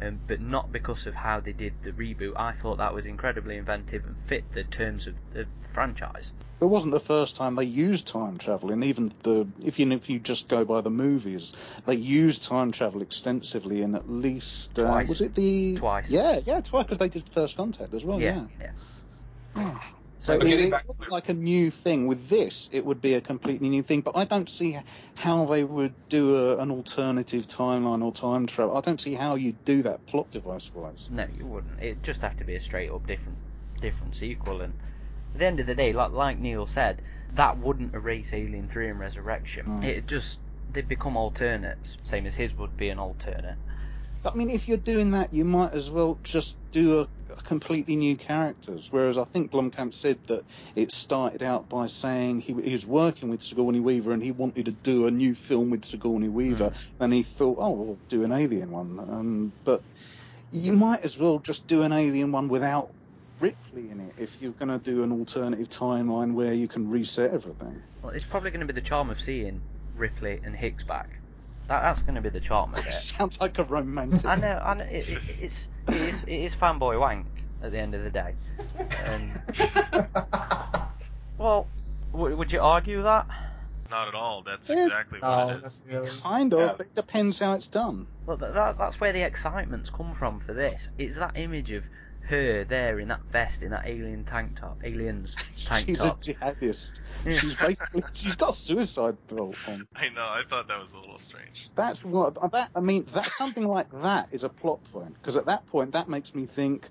[0.00, 2.32] um, but not because of how they did the reboot.
[2.36, 6.32] I thought that was incredibly inventive and fit the terms of the franchise.
[6.60, 10.08] It wasn't the first time they used time travel, and even the if you if
[10.08, 11.54] you just go by the movies,
[11.86, 16.08] they used time travel extensively in at least uh, was it the Twice.
[16.08, 18.20] Yeah, yeah, twice because they did First Contact as well.
[18.20, 18.46] Yeah.
[18.60, 18.70] yeah.
[19.56, 19.80] Yeah.
[20.22, 22.06] So But it, getting it back wasn't like a new thing.
[22.06, 24.02] With this, it would be a completely new thing.
[24.02, 24.78] But I don't see
[25.16, 28.76] how they would do a, an alternative timeline or time travel.
[28.76, 31.08] I don't see how you'd do that plot device wise.
[31.10, 31.82] No, you wouldn't.
[31.82, 33.36] It'd just have to be a straight up different
[33.80, 34.60] different sequel.
[34.60, 34.74] And
[35.34, 37.02] at the end of the day, like like Neill said,
[37.34, 39.66] that wouldn't erase Alien Three and Resurrection.
[39.66, 39.84] Mm.
[39.84, 40.38] It just
[40.72, 43.58] they'd become alternates, same as his would be an alternate.
[44.22, 47.42] But I mean, if you're doing that, you might as well just do a, a
[47.42, 48.88] completely new characters.
[48.90, 50.44] Whereas I think Blomkamp said that
[50.76, 54.66] it started out by saying he, he was working with Sigourney Weaver and he wanted
[54.66, 56.72] to do a new film with Sigourney Weaver.
[57.00, 58.98] And he thought, oh, we'll do an Alien one.
[58.98, 59.82] Um, but
[60.52, 62.90] you might as well just do an Alien one without
[63.40, 67.32] Ripley in it if you're going to do an alternative timeline where you can reset
[67.32, 67.82] everything.
[68.02, 69.60] Well, it's probably going to be the charm of seeing
[69.96, 71.08] Ripley and Hicks back.
[71.72, 72.92] That, that's going to be the charm of it.
[72.92, 74.26] Sounds like a romantic.
[74.26, 77.24] I know, I know it, it, it's it is, it is fanboy wank
[77.62, 78.34] at the end of the day.
[78.78, 80.06] Um,
[81.38, 81.66] well,
[82.12, 83.26] w- would you argue that?
[83.90, 84.42] Not at all.
[84.42, 84.84] That's Yeah.
[84.84, 86.10] exactly what No, it not really.
[86.20, 86.74] Kind of, Yeah.
[86.76, 88.06] but it depends how it's done.
[88.26, 90.90] Well, that, that, that's where the excitement's come from for this.
[90.98, 91.84] It's that image of
[92.32, 96.22] her there in that vest, in that alien tank top, aliens tank she's top.
[96.22, 96.92] She's a jihadist.
[97.24, 97.38] Yeah.
[97.38, 99.86] She's basically she's got a suicide belt on.
[99.94, 100.22] I know.
[100.22, 101.68] I thought that was a little strange.
[101.76, 102.70] That's what that.
[102.74, 106.08] I mean, that something like that is a plot point because at that point that
[106.08, 106.88] makes me think.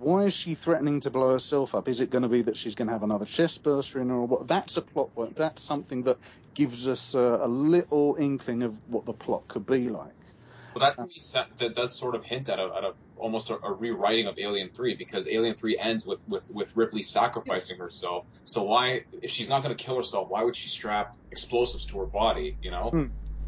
[0.00, 1.88] Why is she threatening to blow herself up?
[1.88, 4.16] Is it going to be that she's going to have another chest burster in her,
[4.16, 4.48] or what?
[4.48, 5.34] That's a plot point.
[5.36, 6.18] That's something that
[6.52, 10.12] gives us uh, a little inkling of what the plot could be like.
[10.74, 13.50] Well, that to me sa- that does sort of hint at a, at a almost
[13.50, 17.78] a, a rewriting of Alien Three because Alien Three ends with with with Ripley sacrificing
[17.78, 18.26] herself.
[18.44, 21.98] So why, if she's not going to kill herself, why would she strap explosives to
[22.00, 22.56] her body?
[22.62, 22.90] You know.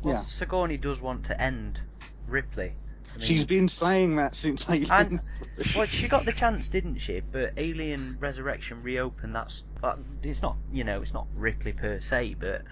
[0.03, 0.21] Well, Yeah.
[0.21, 1.81] Sigourney does want to end
[2.29, 2.73] Ripley.
[3.15, 4.91] I mean, She's been saying that since Alien.
[4.93, 5.21] And-
[5.75, 7.21] Well, she got the chance, didn't she?
[7.21, 9.47] But Alien Resurrection reopened that.
[9.47, 12.63] s- uh, It's not, you know, it's not Ripley per se, but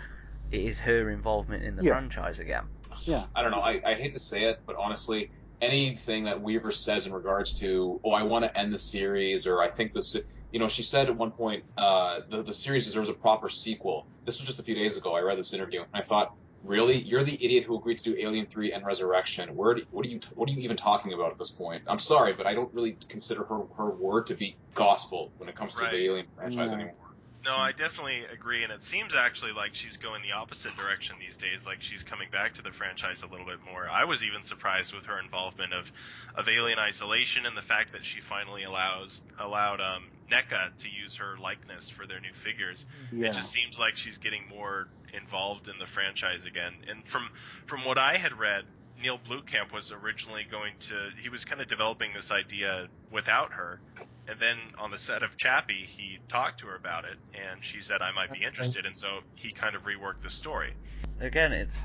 [0.50, 1.92] it is her involvement in the Yeah.
[1.92, 2.64] franchise again.
[3.04, 3.24] yeah.
[3.34, 3.60] I don't know.
[3.62, 5.30] I, I hate to say it, but honestly,
[5.64, 9.62] anything that Weaver says in regards to, oh, I want to end the series, or
[9.62, 10.16] I think this,
[10.50, 14.06] you know, she said at one point, uh, the, the series deserves a proper sequel.
[14.26, 15.14] This was just a few days ago.
[15.14, 16.28] I read this interview, and I thought,
[16.62, 19.54] really, you're the idiot who agreed to do Alien Three and Resurrection.
[19.54, 21.82] Where, do, what are you, what are you even talking about at this point?
[21.86, 25.54] I'm sorry, but I don't really consider her her word to be gospel when it
[25.54, 25.92] comes to Right.
[25.92, 26.76] the Alien franchise No.
[26.78, 26.96] anymore.
[27.44, 31.36] No, I definitely agree, and it seems actually like she's going the opposite direction these
[31.36, 31.66] days.
[31.66, 33.86] Like she's coming back to the franchise a little bit more.
[33.86, 35.92] I was even surprised with her involvement of,
[36.36, 41.16] of Alien Isolation and the fact that she finally allows allowed um, NECA to use
[41.16, 42.86] her likeness for their new figures.
[43.12, 43.28] Yeah.
[43.28, 46.72] It just seems like she's getting more involved in the franchise again.
[46.88, 47.28] And from
[47.66, 48.64] from what I had read,
[49.02, 53.80] Neill Blomkamp was originally going to he was kind of developing this idea without her.
[54.26, 57.82] And then on the set of Chappie, he talked to her about it, and she
[57.82, 60.72] said I might be interested, and so he kind of reworked the story.
[61.20, 61.78] Again, it's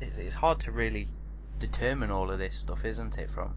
[0.00, 1.06] it's, it's hard to really
[1.58, 3.30] determine all of this stuff, isn't it?
[3.30, 3.54] From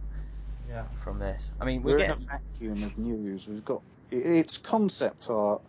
[0.70, 0.86] Yeah.
[1.04, 3.48] from this, I mean, we're, We're in a vacuum of news.
[3.48, 5.62] We've got it's concept art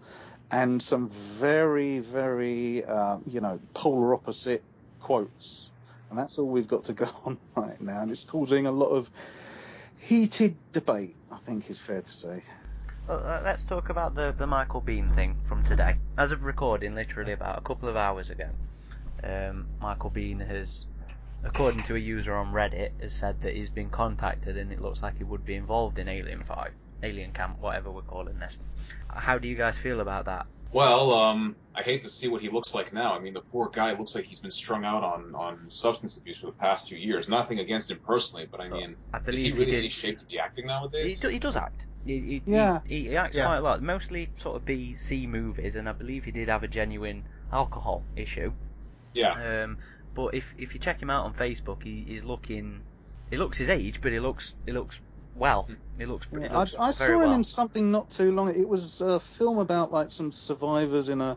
[0.50, 4.62] and some very, very, uh, you know, polar opposite
[5.00, 5.70] quotes,
[6.10, 8.88] and that's all we've got to go on right now, and it's causing a lot
[8.88, 9.10] of
[10.10, 11.14] heated debate.
[11.30, 12.42] I think is fair to say.
[13.06, 15.98] Well, uh, let's talk about the, the Michael Biehn thing from today.
[16.18, 18.48] As of recording, literally about a couple of hours ago,
[19.22, 20.88] um, Michael Biehn has,
[21.44, 25.00] according to a user on Reddit, has said that he's been contacted and it looks
[25.00, 26.72] like he would be involved in Alien 5,
[27.04, 28.58] Alien Camp, whatever we're calling this.
[29.08, 30.46] How do you guys feel about that?
[30.72, 33.14] Well, um, I hate to see what he looks like now.
[33.14, 36.38] I mean, the poor guy looks like he's been strung out on, on substance abuse
[36.40, 37.28] for the past two years.
[37.28, 40.26] Nothing against him personally, but I mean, I is he really in any shape to
[40.26, 41.18] be acting He, nowadays?
[41.20, 41.86] do, he does act.
[42.06, 42.80] He, he, Yeah.
[42.86, 43.46] he, he acts Yeah.
[43.46, 43.82] quite a lot.
[43.82, 48.02] Mostly sort of B, C movies, and I believe he did have a genuine alcohol
[48.16, 48.52] issue.
[49.14, 49.62] Yeah.
[49.64, 49.78] Um,
[50.14, 52.82] but if if you check him out on Facebook, he, he's looking.
[53.30, 55.00] He looks his age, but he looks he looks
[55.40, 55.68] well.
[55.98, 56.26] He looks.
[56.30, 57.32] he Yeah, I, looks I saw very him well.
[57.34, 58.54] in something not too long.
[58.54, 61.36] It was a film about like some survivors in a.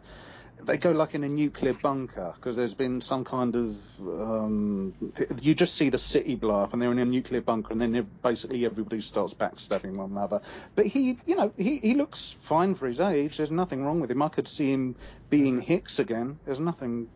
[0.63, 3.75] They go like in a nuclear bunker because there's been some kind of.
[3.99, 4.93] Um,
[5.41, 8.07] you just see the city blow up and they're in a nuclear bunker and then
[8.21, 10.41] basically everybody starts backstabbing one another.
[10.75, 13.37] But he, you know, he, he looks fine for his age.
[13.37, 14.21] There's nothing wrong with him.
[14.21, 14.95] I could see him
[15.29, 16.37] being Hicks again.
[16.45, 17.09] There's nothing.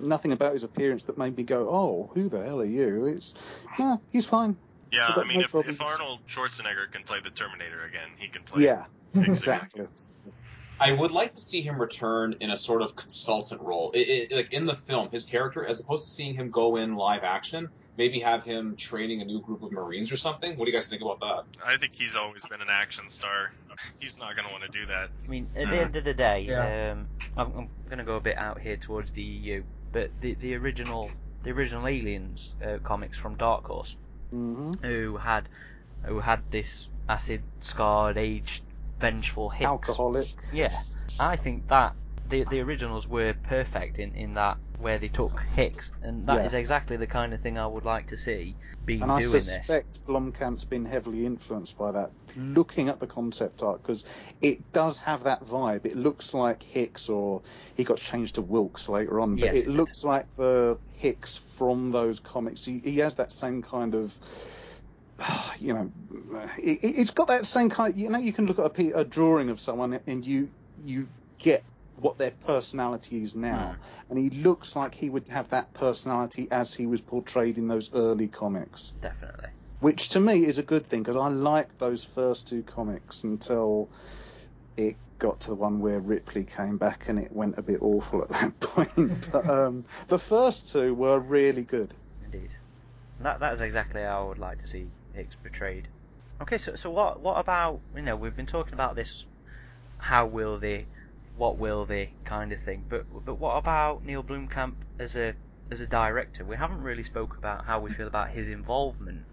[0.00, 3.34] Nothing about his appearance that made me go, "Oh, who the hell are you?" It's,
[3.78, 4.56] no, he's fine.
[4.92, 5.74] Yeah, I've I mean, no if, problems.
[5.76, 8.64] if Arnold Schwarzenegger can play the Terminator again, he can play.
[8.64, 9.60] Yeah, Hicks again.
[9.70, 9.86] exactly.
[10.78, 13.92] I would like to see him return in a sort of consultant role.
[13.92, 16.96] It, it, like in the film, his character, as opposed to seeing him go in
[16.96, 20.54] live action, maybe have him training a new group of Marines or something.
[20.58, 21.44] What do you guys think about that?
[21.66, 23.52] I think he's always been an action star.
[24.00, 25.08] He's not going to want to do that.
[25.24, 26.92] I mean, at the Uh, end of the day, Yeah.
[26.92, 27.06] um,
[27.38, 30.56] I'm, I'm going to go a bit out here towards the EU, but the the
[30.56, 31.10] original
[31.42, 33.96] the original Aliens uh, comics from Dark Horse,
[34.30, 35.48] hmm who had
[36.04, 38.62] who had this acid scarred, aged,
[38.98, 39.66] vengeful Hicks.
[39.66, 40.28] Alcoholic.
[40.52, 40.76] Yeah,
[41.18, 41.94] I think that
[42.28, 46.52] the the originals were perfect in, in that where they took Hicks, and that is
[46.52, 46.58] Yeah.
[46.58, 49.48] exactly the kind of thing I would like to see Biehn And I doing this.
[49.48, 52.12] I suspect Blomkamp's been heavily influenced by that.
[52.36, 54.04] Looking at the concept art, because
[54.42, 55.86] it does have that vibe.
[55.86, 57.42] It looks like Hicks, or
[57.76, 61.40] he got changed to Wilkes later on, but Yes, it it looks like the Hicks
[61.56, 62.64] from those comics.
[62.64, 64.14] He, he has that same kind of
[65.58, 65.90] you know,
[66.58, 67.96] it, it's got that same kind.
[67.96, 71.08] You know, you can look at a, a drawing of someone and you you
[71.38, 71.64] get
[71.98, 74.10] what their personality is now, Mm.
[74.10, 77.90] and he looks like he would have that personality as he was portrayed in those
[77.94, 78.92] early comics.
[79.00, 79.48] Definitely.
[79.80, 83.90] which to me is a good thing because I liked those first two comics until
[84.78, 88.22] it got to the one where Ripley came back and it went a bit awful
[88.22, 89.30] at that point.
[89.30, 91.92] but um, the first two were really good.
[92.24, 92.54] Indeed.
[93.20, 95.88] That that is exactly how I would like to see Hicks portrayed.
[96.40, 99.26] Okay, so so what what about you know we've been talking about this
[99.98, 100.86] how will they,
[101.36, 105.34] what will they kind of thing, but but what about Neill Blomkamp as a
[105.70, 106.44] as a director?
[106.44, 109.24] We haven't really spoke about how we feel about his involvement.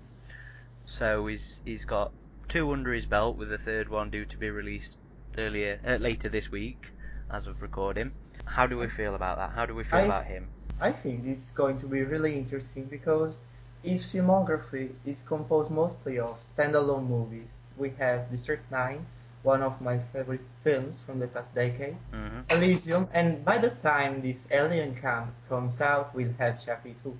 [0.85, 2.11] So he's he's got
[2.47, 4.97] two under his belt with the third one due to be released
[5.37, 6.91] earlier uh, later this week
[7.31, 8.11] as of recording.
[8.45, 9.51] How do we feel about that?
[9.51, 10.49] How do we feel I- about him?
[10.81, 13.39] I think it's going to be really interesting because
[13.83, 17.63] his filmography is composed mostly of standalone movies.
[17.77, 19.05] We have District 9,
[19.43, 24.21] one of my favorite films from the past decade, hmm Elysium, and by the time
[24.21, 27.17] this Alien Camp comes out, we'll have Chappie 2.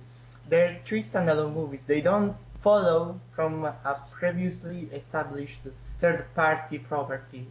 [0.48, 1.84] They're three standalone movies.
[1.84, 5.60] They don't follow from a previously established
[5.98, 7.46] third-party property.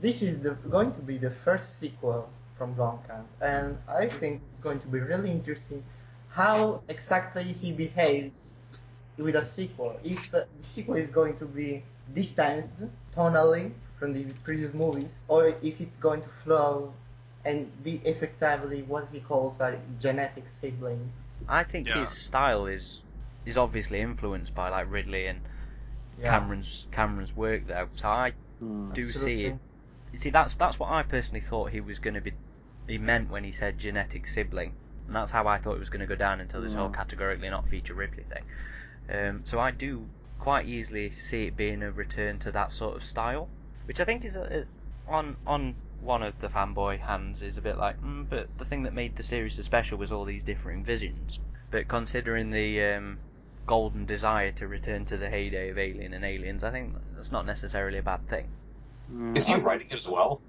[0.00, 4.60] This is the, going to be the first sequel from Blomkamp, and I think it's
[4.60, 5.84] going to be really interesting
[6.28, 8.32] how exactly he behaves
[9.16, 9.98] with a sequel.
[10.02, 11.84] If the sequel is going to be
[12.14, 12.70] distanced
[13.16, 13.72] tonally
[14.04, 16.92] from the previous movies, or if it's going to flow
[17.42, 21.10] and be effectively what he calls a genetic sibling.
[21.48, 22.00] I think Yeah.
[22.00, 23.02] his style is
[23.46, 25.40] is obviously influenced by like Ridley and
[26.22, 27.88] Yeah, Cameron's Cameron's work though.
[27.96, 28.92] So I Mm.
[28.94, 29.56] do see it.
[30.12, 32.34] You see, that's that's what I personally thought he was going to be.
[32.86, 34.74] He meant when he said genetic sibling,
[35.06, 37.48] and that's how I thought it was going to go down until this whole categorically
[37.48, 38.44] not feature Ripley thing.
[39.08, 43.02] Um, so I do quite easily see it being a return to that sort of
[43.04, 43.48] style,
[43.86, 47.60] which I think is a, a- on on one of the fanboy hands is a
[47.62, 50.42] bit like, mm, but the thing that made the series so special was all these
[50.42, 51.38] differing visions.
[51.70, 53.18] But considering the um,
[53.66, 57.46] golden desire to return to the heyday of Alien and Aliens, I think that's not
[57.46, 58.48] necessarily a bad thing.
[59.12, 59.32] Yeah.
[59.34, 60.40] Is he writing it as well?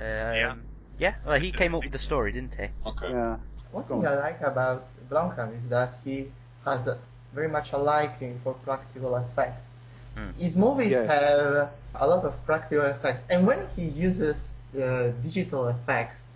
[0.00, 0.54] Um, Yeah.
[0.98, 1.14] yeah.
[1.26, 2.68] Well, he came up with the story, didn't he?
[2.86, 3.10] Okay.
[3.10, 3.36] Yeah.
[3.72, 4.06] One thing.
[4.06, 6.28] I like about Blomkamp is that he
[6.64, 6.98] has a,
[7.34, 9.74] very much a liking for practical effects.
[10.16, 10.30] Hmm.
[10.38, 11.08] His movies Yes.
[11.10, 16.28] have a lot of practical effects, and when he uses uh, digital effects,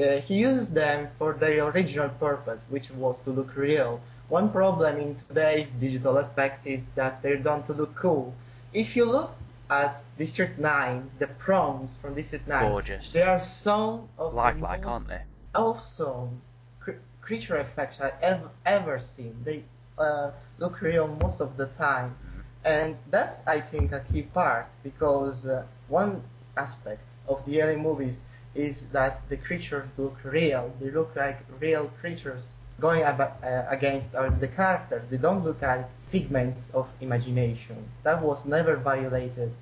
[0.00, 4.00] uh, he uses them for their original purpose, which was to look real.
[4.28, 8.32] One problem in today's digital effects is that they're done to look cool.
[8.72, 9.34] If you look
[9.68, 13.12] at District 9, the prawns from District 9, Gorgeous.
[13.12, 15.22] they are some of the Lifelike, most aren't they?
[15.54, 16.40] awesome
[16.78, 19.34] cr- creature effects I've ever, ever seen.
[19.44, 19.64] They
[19.98, 22.16] uh, look real most of the time.
[22.64, 26.22] And that's, I think, a key part because uh, one
[26.56, 28.22] aspect of the alien movies
[28.54, 30.72] is that the creatures look real.
[30.80, 35.02] They look like real creatures going ab- uh, against uh, the characters.
[35.10, 37.76] They don't look like figments of imagination.
[38.02, 39.52] That was never violated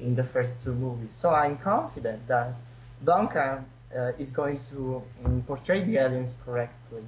[0.00, 1.10] in the first two movies.
[1.14, 2.54] So I'm confident that
[3.04, 3.64] Blomkamp
[3.96, 7.02] uh, is going to um, portray the aliens correctly.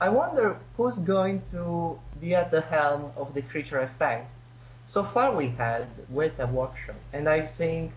[0.00, 4.50] I wonder who's going to be at the helm of the creature effects.
[4.88, 7.92] So far we had Weta Workshop, and I think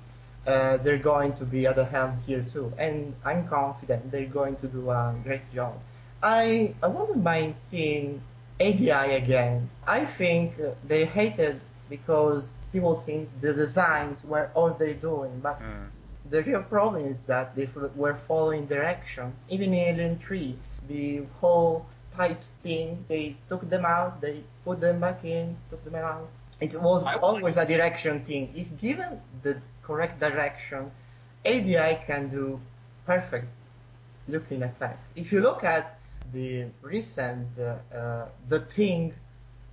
[0.46, 2.72] uh, they're going to be at the helm here too.
[2.78, 5.74] And I'm confident they're going to do a great job.
[6.22, 8.22] I I wouldn't mind seeing
[8.60, 9.70] ADI again.
[9.88, 10.56] I think
[10.88, 15.88] they hated because people think the designs were all they're doing, but Mm.
[16.30, 19.34] the real problem is that they f- were following direction.
[19.50, 21.86] Even in Alien 3, the whole
[22.18, 26.28] pipes thing, they took them out, they put them back in, took them out.
[26.62, 28.54] It was always a direction thing.
[28.56, 30.92] If given the correct direction,
[31.46, 32.60] ADI can do
[33.06, 33.48] perfect
[34.28, 35.12] looking effects.
[35.16, 36.00] If you look at
[36.34, 39.14] the recent uh, uh, The Thing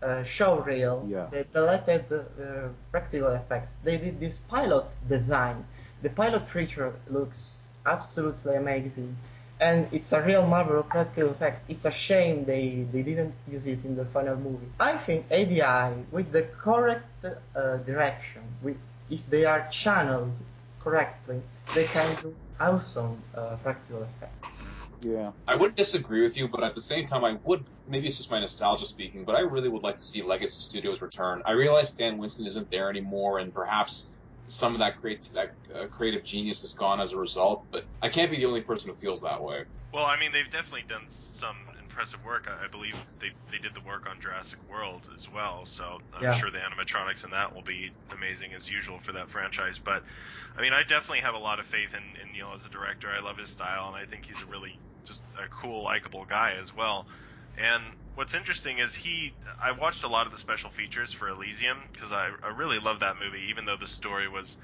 [0.03, 1.26] uh, show reel, Yeah.
[1.30, 5.64] the deleted uh, practical effects, they did this pilot design.
[6.03, 9.14] The pilot creature looks absolutely amazing.
[9.61, 11.64] And it's a real marvel of practical effects.
[11.68, 14.68] It's a shame they, they didn't use it in the final movie.
[14.78, 18.76] I think ADI, with the correct uh, direction, with,
[19.11, 20.32] if they are channeled
[20.80, 21.42] correctly,
[21.74, 24.38] they can do awesome uh, practical effects.
[25.00, 25.32] Yeah.
[25.46, 27.64] I wouldn't disagree with you, but at the same time, I would.
[27.86, 31.00] Maybe it's just my nostalgia speaking, but I really would like to see Legacy Studios
[31.00, 31.42] return.
[31.46, 34.11] I realize Stan Winston isn't there anymore, and perhaps
[34.49, 37.66] some of that, create, that uh, creative genius is gone as a result.
[37.70, 39.64] But I can't be the only person who feels that way.
[39.92, 42.46] Well, I mean, they've definitely done some impressive work.
[42.46, 46.24] I, I believe they they did the work on Jurassic World as well, so I'm
[46.24, 46.32] Yeah.
[46.32, 49.78] sure the animatronics in that will be amazing as usual for that franchise.
[49.82, 50.05] But
[50.57, 53.11] I mean, I definitely have a lot of faith in, in Neill as a director.
[53.11, 56.55] I love his style, and I think he's a really just a cool, likable guy
[56.61, 57.07] as well.
[57.57, 61.78] And what's interesting is he, I watched a lot of the special features for Elysium
[61.92, 64.56] because I, I really love that movie, even though the story was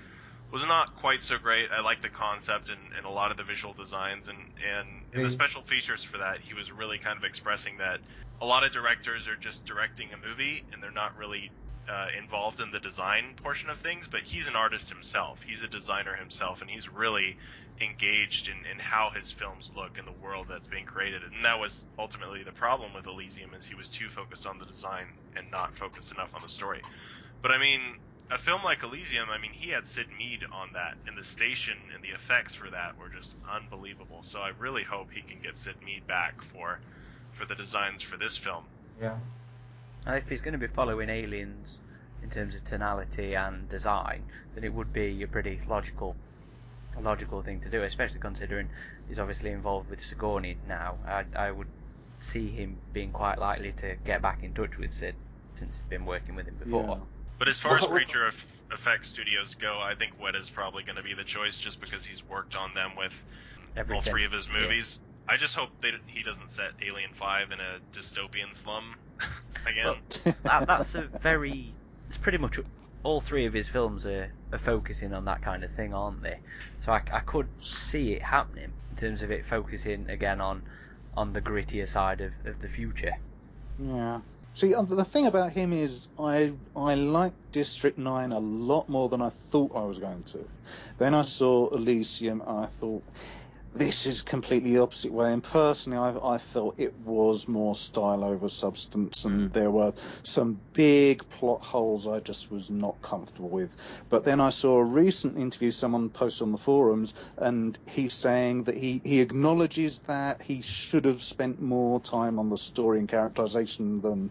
[0.52, 1.68] was not quite so great.
[1.70, 5.22] I liked the concept and, and a lot of the visual designs and, and in
[5.22, 8.00] the special features for that, he was really kind of expressing that
[8.40, 11.50] a lot of directors are just directing a movie and they're not really
[11.88, 15.40] uh, involved in the design portion of things, but he's an artist himself.
[15.46, 17.36] He's a designer himself, and he's really
[17.80, 21.22] engaged in, in how his films look in the world that's being created.
[21.22, 24.64] And that was ultimately the problem with Elysium, is he was too focused on the
[24.64, 25.06] design
[25.36, 26.82] and not focused enough on the story.
[27.42, 27.80] But I mean,
[28.30, 31.76] a film like Elysium, I mean, he had Syd Mead on that, and the station
[31.94, 34.22] and the effects for that were just unbelievable.
[34.22, 36.80] So I really hope he can get Syd Mead back for
[37.32, 38.64] for the designs for this film.
[39.00, 39.18] Yeah.
[40.06, 41.80] And if he's going to be following Aliens
[42.22, 44.22] in terms of tonality and design,
[44.54, 46.14] then it would be a pretty logical,
[46.96, 48.68] a logical thing to do, especially considering
[49.08, 50.96] he's obviously involved with Sigourney now.
[51.06, 51.68] I, I would
[52.20, 55.14] see him being quite likely to get back in touch with Syd
[55.54, 56.82] since he's been working with him before.
[56.84, 56.94] Yeah.
[57.38, 60.50] But as far as What was- creature eff- effects studios go, I think Weta is
[60.50, 63.12] probably going to be the choice, just because he's worked on them with
[63.92, 64.60] all three of his Yeah.
[64.60, 64.98] movies.
[65.28, 68.94] I just hope they, he doesn't set Alien Five in a dystopian slum
[69.66, 69.96] again.
[70.24, 71.72] Well, that, that's a very.
[72.08, 72.58] It's pretty much
[73.04, 76.38] all three of his films are, are focusing on that kind of thing, aren't they?
[76.80, 80.62] So I, I could see it happening in terms of it focusing again on
[81.16, 83.12] on the grittier side of, of the future.
[83.78, 84.20] Yeah.
[84.54, 89.08] See, uh, the thing about him is I I like District 9 a lot more
[89.08, 90.48] than I thought I was going to.
[90.98, 93.02] Then I saw Elysium and I thought,
[93.74, 95.32] this is completely the opposite way.
[95.32, 99.52] And personally, I, I felt it was more style over substance and mm.
[99.52, 103.74] there were some big plot holes I just was not comfortable with.
[104.08, 108.64] But then I saw a recent interview someone posted on the forums and he's saying
[108.64, 113.08] that he, he acknowledges that he should have spent more time on the story and
[113.08, 114.30] characterization than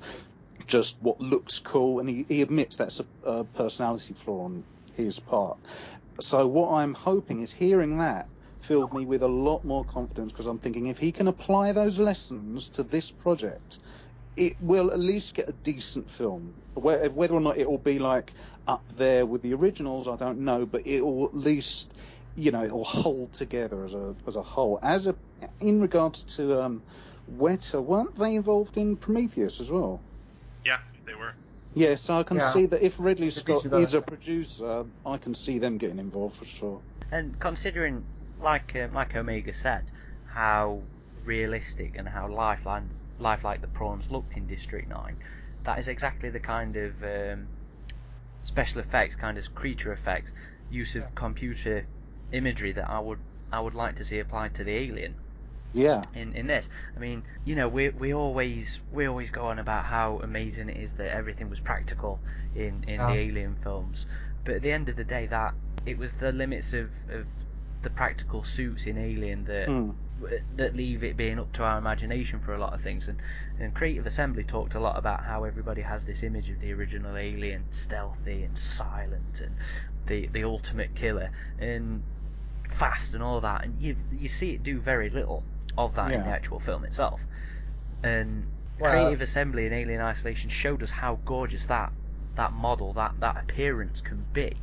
[0.67, 4.63] just what looks cool, and he, he admits that's a, a personality flaw on
[4.95, 5.57] his part.
[6.19, 8.27] So what I'm hoping is hearing that
[8.63, 11.97] filled me with a lot more confidence because I'm thinking if he can apply those
[11.99, 13.79] lessons to this project,
[14.35, 16.53] it will at least get a decent film.
[16.75, 18.33] Whether or not it will be like
[18.67, 21.93] up there with the originals, I don't know, but it will at least,
[22.35, 24.79] you know, it will hold together as a as a whole.
[24.81, 25.15] As a
[25.59, 26.81] in regards to um,
[27.37, 30.01] Weta, weren't they involved in Prometheus as well?
[30.65, 31.33] Yeah, they were.
[31.75, 32.53] Yeah, so I can Yeah.
[32.53, 36.45] see that if Ridley Scott is a producer, I can see them getting involved for
[36.45, 36.81] sure.
[37.11, 38.03] And considering,
[38.43, 39.85] like uh, like Omega said,
[40.25, 40.83] how
[41.23, 42.83] realistic and how lifelike
[43.17, 45.17] lifelike the prawns looked in District Nine,
[45.63, 47.47] that is exactly the kind of um,
[48.43, 50.31] special effects, kind of creature effects,
[50.69, 51.87] use of computer
[52.31, 53.19] imagery that I would
[53.51, 55.15] I would like to see applied to the alien.
[55.73, 56.69] Yeah, in, in this.
[56.95, 60.77] I mean, you know, we we always we always go on about how amazing it
[60.77, 62.21] is that everything was practical
[62.55, 63.07] in in Yeah.
[63.07, 64.05] the Alien films,
[64.43, 67.25] but at the end of the day, that it was the limits of of
[67.83, 69.93] the practical suits in Alien that Mm.
[70.55, 73.07] that leave it being up to our imagination for a lot of things.
[73.07, 73.19] And
[73.59, 77.17] and Creative Assembly talked a lot about how everybody has this image of the original
[77.17, 79.55] Alien, stealthy and silent, and
[80.07, 81.29] the the ultimate killer
[81.59, 82.03] and
[82.69, 83.65] fast and all that.
[83.65, 85.43] And you you see it do very little
[85.77, 87.21] of that in the actual film itself.
[88.01, 88.45] And
[88.79, 91.91] Well- Creative Assembly and Alien Isolation showed us how gorgeous that
[92.35, 94.55] that model, that that appearance can be.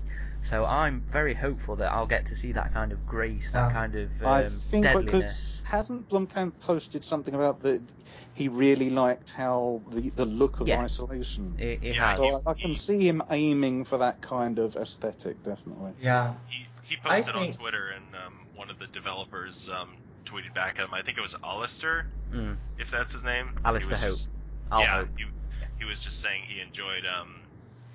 [0.43, 3.73] So I'm very hopeful that I'll get to see that kind of grace, that Yeah.
[3.73, 5.05] kind of um, I think deadliness.
[5.13, 7.81] because hasn't Blomkamp posted something about that
[8.35, 10.81] he really liked how the the look of Yeah.
[10.81, 11.55] isolation.
[11.59, 12.19] It, it Yeah, has.
[12.19, 15.93] So I, I can see him aiming for that kind of aesthetic, definitely.
[16.01, 16.35] Yeah.
[16.49, 19.91] He he I posted on Twitter, and um, one of the developers um,
[20.27, 20.95] tweeted back at him.
[20.95, 22.57] I think it was Alistair, Mm.
[22.79, 23.51] if that's his name.
[23.65, 24.11] Alistair He Hope.
[24.11, 24.29] was just-
[24.73, 25.09] yeah, hope.
[25.19, 25.25] he,
[25.79, 27.41] he was just saying he enjoyed um,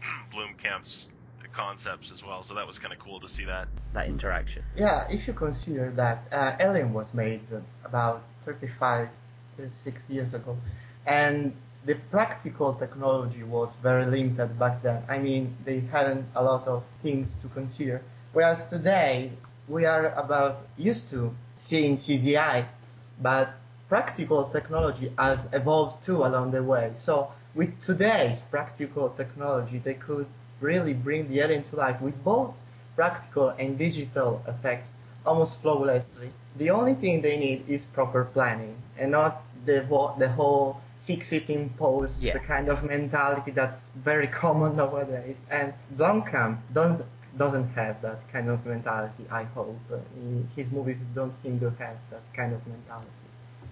[0.33, 1.09] Blomkamp's
[1.55, 3.67] concepts as well, so that was kind of cool to see that.
[3.93, 4.63] that interaction.
[4.75, 9.09] Yeah, if you consider that uh, Alien was made uh, about 35,
[9.57, 10.57] 36 years ago,
[11.05, 11.53] and
[11.85, 15.03] the practical technology was very limited back then.
[15.07, 18.01] I mean, they hadn't a lot of things to consider.
[18.33, 19.31] Whereas today,
[19.67, 22.65] we are about used to seeing CGI,
[23.21, 23.53] but
[23.87, 26.91] practical technology has evolved too along the way.
[26.95, 30.27] So with today's practical technology, they could
[30.61, 32.53] really bring the alien to life with both
[32.95, 34.95] practical and digital effects
[35.25, 36.31] almost flawlessly.
[36.57, 41.69] The only thing they need is proper planning and not the whole- the whole fix-it-in
[41.77, 42.33] pose, Yeah.
[42.33, 45.45] the kind of mentality that's very common nowadays.
[45.51, 47.03] And Blomkamp don't
[47.37, 49.25] doesn't have that kind of mentality.
[49.29, 49.97] I hope Uh,
[50.55, 53.24] his movies don't seem to have that kind of mentality.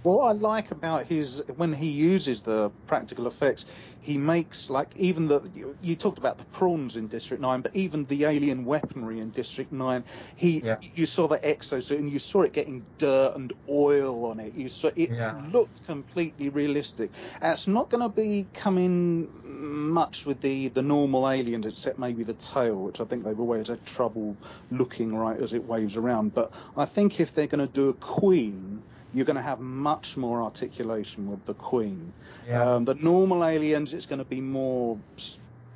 [0.03, 3.65] What I like about his when he uses the practical effects,
[3.99, 7.73] he makes like even the you, you talked about the prawns in District Nine, but
[7.73, 10.03] even the alien weaponry in District Nine,
[10.35, 10.77] he Yeah.
[10.81, 14.53] you saw the exosuit and you saw it getting dirt and oil on it.
[14.53, 15.35] You saw it Yeah.
[15.53, 17.13] looked completely realistic.
[17.39, 22.23] And it's not going to be coming much with the the normal aliens, except maybe
[22.25, 26.33] the tail, which I think they've always had trouble looking right as it waves around.
[26.33, 28.72] But I think if they're going to do a queen
[29.13, 32.13] you're going to have much more articulation with the Queen.
[32.47, 32.75] Yeah.
[32.75, 34.99] Um, the normal aliens, it's going to be more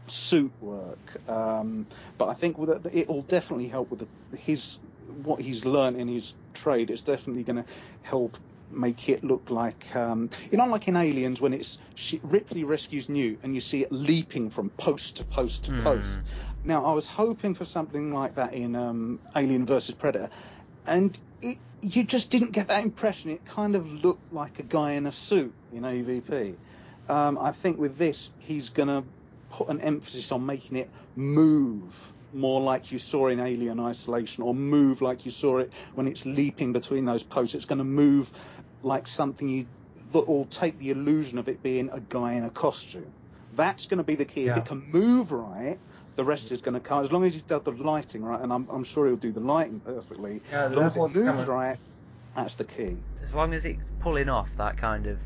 [0.08, 4.80] suit work, um, but I think with it, it will definitely help with the, his
[5.08, 6.90] what he's learned in his trade.
[6.90, 7.66] It's definitely going to
[8.02, 8.38] help
[8.70, 13.08] make it look like um, you know, like in Aliens when it's she, Ripley rescues
[13.08, 15.84] Newt and you see it leaping from post to post to Hmm.
[15.84, 16.20] post.
[16.64, 20.30] Now I was hoping for something like that in um, Alien versus Predator,
[20.86, 23.32] and it, you just didn't get that impression.
[23.32, 26.56] It kind of looked like a guy in a suit in AVP.
[27.10, 29.04] Um, I think with this, he's going to
[29.52, 31.94] put an emphasis on making it move
[32.34, 36.26] more like you saw in Alien Isolation, or move like you saw it when it's
[36.26, 37.56] leaping between those posts.
[37.56, 38.30] It's going to move
[38.84, 39.66] like something you,
[40.12, 43.12] that will take the illusion of it being a guy in a costume.
[43.56, 44.48] That's going to be the key.
[44.48, 45.80] If it can move right,
[46.18, 47.04] the rest is going to come.
[47.04, 49.40] As long as he does the lighting right, and I'm, I'm sure he'll do the
[49.40, 50.42] lighting perfectly.
[50.52, 51.46] Yeah, as long as it moves coming.
[51.46, 51.78] right,
[52.36, 52.98] that's the key.
[53.22, 55.18] as long as it's pulling off that kind of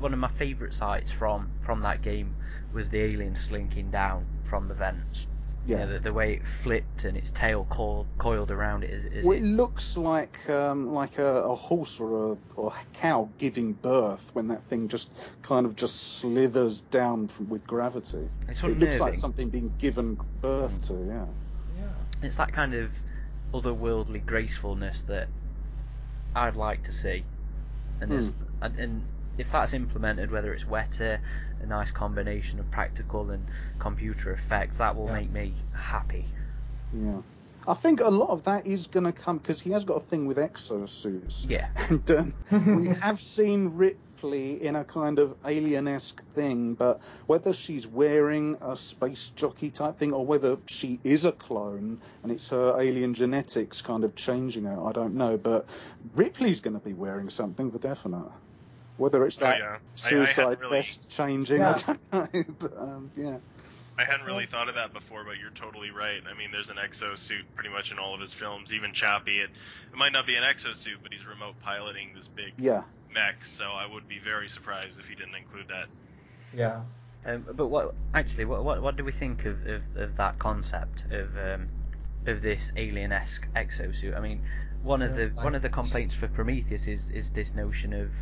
[0.00, 2.34] one of my favourite sights from from that game
[2.72, 5.26] was the alien slinking down from the vents.
[5.68, 5.84] You Yeah.
[5.84, 8.90] know, the, the way it flipped and its tail coiled, coiled around it.
[8.90, 12.72] Is, is Well, it it, looks like um, like a, a horse or a, or
[12.72, 15.10] a cow giving birth when that thing just
[15.42, 18.26] kind of just slithers down from, with gravity.
[18.48, 20.94] It looks like something being given birth to.
[20.94, 21.26] Yeah.
[21.78, 22.26] Yeah.
[22.26, 22.90] It's that kind of
[23.52, 25.28] otherworldly gracefulness that
[26.34, 27.24] I'd like to see.
[28.00, 28.12] And,
[28.62, 29.02] and, and
[29.38, 31.18] if that's implemented, whether it's Weta,
[31.62, 33.44] a nice combination of practical and
[33.78, 35.12] computer effects, that will Yeah.
[35.14, 36.26] make me happy.
[36.92, 37.22] Yeah.
[37.66, 40.00] I think a lot of that is going to come because he has got a
[40.00, 41.48] thing with exosuits.
[41.48, 41.68] Yeah.
[41.88, 47.86] And um, we have seen Ripley in a kind of alien-esque thing, but whether she's
[47.86, 52.80] wearing a space jockey type thing or whether she is a clone and it's her
[52.80, 55.36] alien genetics kind of changing her, I don't know.
[55.36, 55.66] But
[56.16, 58.30] Ripley's going to be wearing something for definite.
[58.98, 59.64] Whether it's Oh, that yeah.
[59.70, 61.78] I- I suicide hadn't really- vest changing, Yeah.
[61.86, 62.44] I don't know.
[62.58, 63.38] But um, yeah.
[63.98, 66.20] I hadn't really thought of that before, but you're totally right.
[66.30, 68.72] I mean, there's an exosuit pretty much in all of his films.
[68.72, 69.50] Even Chappie, it,
[69.92, 72.84] it might not be an exosuit, but he's remote piloting this big Yeah.
[73.12, 75.86] mech, so I would be very surprised if he didn't include that.
[76.54, 76.82] Yeah.
[77.26, 81.02] Um, but what actually, what, what what do we think of, of, of that concept
[81.10, 81.68] of um,
[82.26, 84.16] of this alien-esque exosuit?
[84.16, 84.42] I mean,
[84.84, 88.12] one of the Yeah, one of the complaints for Prometheus is is this notion of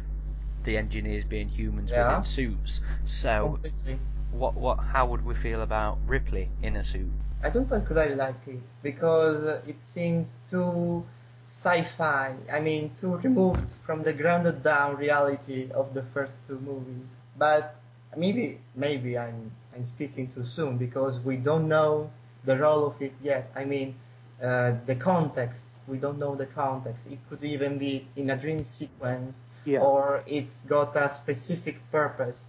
[0.66, 2.08] the engineers being humans Yeah.
[2.08, 2.82] within suits.
[3.06, 3.98] So, Completely.
[4.32, 7.10] what what how would we feel about Ripley in a suit?
[7.42, 11.04] I don't particularly like it because it seems too
[11.48, 12.34] sci-fi.
[12.52, 17.08] I mean, too removed from the grounded down reality of the first two movies.
[17.38, 17.76] But
[18.16, 22.10] maybe, maybe I'm I'm speaking too soon because we don't know
[22.44, 23.50] the role of it yet.
[23.54, 23.94] I mean,
[24.42, 25.68] uh, the context.
[25.88, 27.06] We don't know the context.
[27.10, 29.80] It could even be in a dream sequence, Yeah.
[29.80, 32.46] or it's got a specific purpose.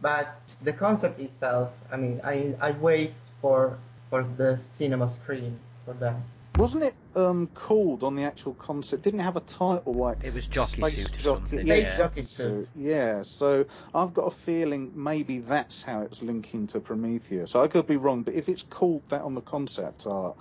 [0.00, 0.28] But
[0.62, 3.78] the concept itself, I mean, I I wait for
[4.10, 6.16] for the cinema screen for that.
[6.56, 9.04] Wasn't it um, called on the actual concept?
[9.04, 11.48] Didn't it have a title like It was jockey Space suit or Jockey?
[11.50, 11.66] something.
[11.66, 12.68] Yeah, Jockey Suit.
[12.74, 13.64] Yeah, so
[13.94, 17.52] I've got a feeling maybe that's how it's linking to Prometheus.
[17.52, 20.36] So I could be wrong, but if it's called that on the concept art,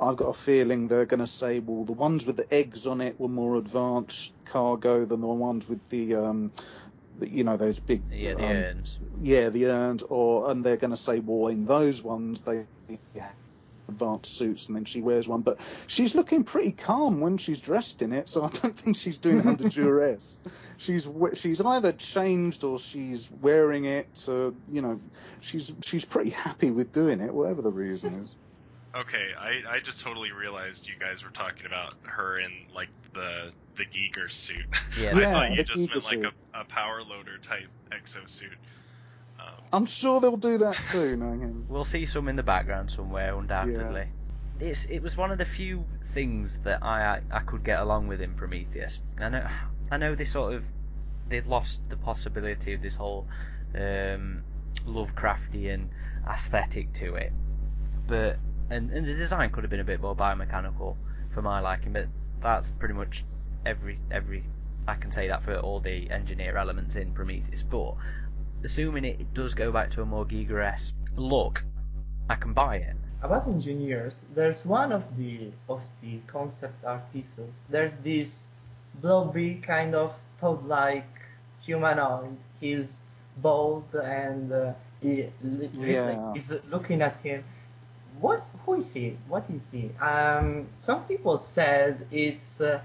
[0.00, 3.00] I've got a feeling they're going to say, well, the ones with the eggs on
[3.00, 6.52] it were more advanced cargo than the ones with the, um,
[7.18, 8.98] the you know, those big, Yeah, the um, urns.
[9.22, 12.66] yeah, the urns, or and they're going to say, well, in those ones they
[13.14, 13.28] yeah,
[13.88, 18.02] advanced suits, and then she wears one, but she's looking pretty calm when she's dressed
[18.02, 20.40] in it, so I don't think she's doing it under duress.
[20.76, 24.08] She's she's either changed or she's wearing it.
[24.26, 25.00] You know,
[25.40, 28.36] she's she's pretty happy with doing it, whatever the reason is.
[28.94, 33.52] Okay, I, I just totally realized you guys were talking about her in like the
[33.76, 34.64] the Giger suit.
[35.00, 35.16] Yeah.
[35.16, 38.56] I Yeah, thought you just Giger meant like a, a power loader type exosuit.
[39.38, 41.22] Um, I'm sure they'll do that soon.
[41.22, 41.66] I mean.
[41.68, 44.06] We'll see some in the background somewhere, undoubtedly.
[44.60, 48.20] It's it was one of the few things that I I could get along with
[48.20, 48.98] in Prometheus.
[49.20, 49.46] I know
[49.90, 50.64] I know they sort of
[51.28, 53.26] they lost the possibility of this whole
[53.74, 54.42] um,
[54.86, 55.88] Lovecraftian
[56.26, 57.32] aesthetic to it.
[58.06, 58.38] But
[58.70, 60.96] and, and the design could have been a bit more biomechanical
[61.32, 62.06] for my liking, but
[62.42, 63.24] that's pretty much
[63.66, 64.44] every every
[64.86, 67.62] I can say that for all the engineer elements in Prometheus.
[67.62, 67.94] But
[68.64, 71.62] assuming it does go back to a more Giger-esque look,
[72.30, 72.96] I can buy it.
[73.20, 77.64] About engineers, there's one of the of the concept art pieces.
[77.68, 78.48] There's this
[79.02, 81.08] blobby kind of toad-like
[81.60, 82.36] humanoid.
[82.60, 83.02] He's
[83.38, 86.32] bald and uh, he li- li- Yeah.
[86.34, 87.44] is looking at him.
[88.20, 88.44] What?
[88.68, 89.16] Who is he?
[89.28, 89.90] What is he?
[89.98, 92.80] Um, some people said it's uh,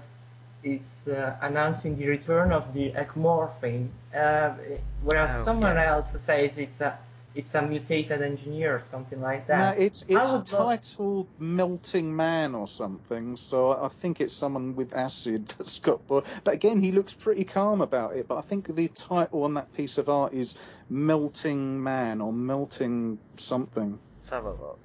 [0.62, 4.54] it's uh, announcing the return of the egg-morphing, uh,
[5.02, 5.92] whereas Oh, someone yeah.
[5.92, 6.96] else says it's a
[7.34, 9.78] it's a mutated engineer or something like No, that.
[9.78, 13.36] it's it's would love- titled Melting Man or something.
[13.36, 16.06] So I think it's someone with acid that's got.
[16.06, 18.26] bo- But again, he looks pretty calm about it.
[18.26, 20.56] But I think the title on that piece of art is
[20.88, 23.98] Melting Man or Melting something.
[24.20, 24.80] Let's have a look.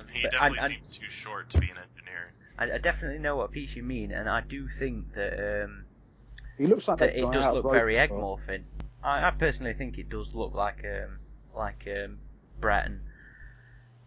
[0.00, 2.32] Um, He definitely I, I, seems too short to be an engineer.
[2.58, 5.84] I, I definitely know what piece you mean, and I do think that um,
[6.58, 8.62] He looks like that that it does look very egg-morphing.
[9.02, 11.18] I, I personally think it does look like um,
[11.54, 12.18] like um,
[12.60, 13.00] Breton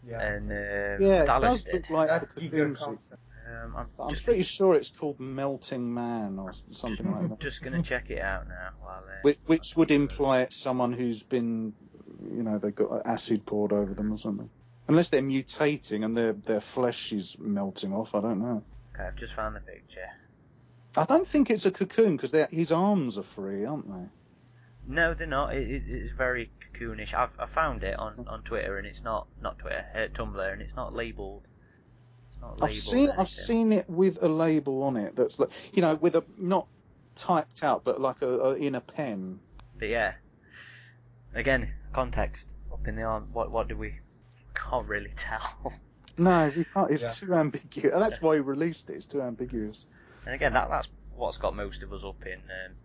[0.05, 0.21] Yeah.
[0.21, 1.93] and um, Yeah, it Dallas does look did.
[1.93, 3.21] like that the Giger Cocoon concept.
[3.49, 7.39] Um, I'm I'm just, pretty sure it's called Melting Man or something like that.
[7.39, 8.69] just gonna check it out now.
[8.79, 11.73] While, uh, Which, which would imply it's someone who's been,
[12.31, 14.49] you know, they've got acid poured over them or something.
[14.89, 18.63] Unless they're mutating and their their flesh is melting off, I don't know.
[18.95, 20.09] Okay, I've just found the picture.
[20.97, 24.09] I don't think it's a cocoon because his arms are free, aren't they?
[24.87, 25.53] No, they're not.
[25.53, 27.13] It, it, it's very cocoonish.
[27.13, 30.59] I've I found it on, on Twitter, and it's not not Twitter, uh, Tumblr, and
[30.59, 31.43] it's not labelled.
[32.31, 32.71] It's not labelled.
[32.71, 36.15] I've seen I've seen it with a label on it that's like, you know, with
[36.15, 36.65] a not
[37.15, 39.39] typed out, but like a, a in a pen.
[39.77, 40.13] But yeah,
[41.35, 43.29] again, context up in the arm.
[43.31, 43.99] What what do we?
[44.69, 45.73] Can't really tell.
[46.17, 46.91] No, we can't.
[46.91, 47.27] It's Yeah.
[47.27, 47.93] too ambiguous.
[47.97, 48.95] That's why he released it.
[48.95, 49.85] It's too ambiguous.
[50.25, 52.75] and again, that that's what's got most of us up in, um,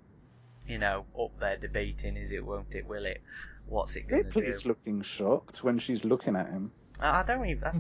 [0.69, 3.21] you know, up there debating: is it, won't it, will it?
[3.67, 4.39] What's it going to do?
[4.39, 6.71] Ripley's looking shocked when she's looking at him.
[7.01, 7.65] I I don't even.
[7.65, 7.71] I,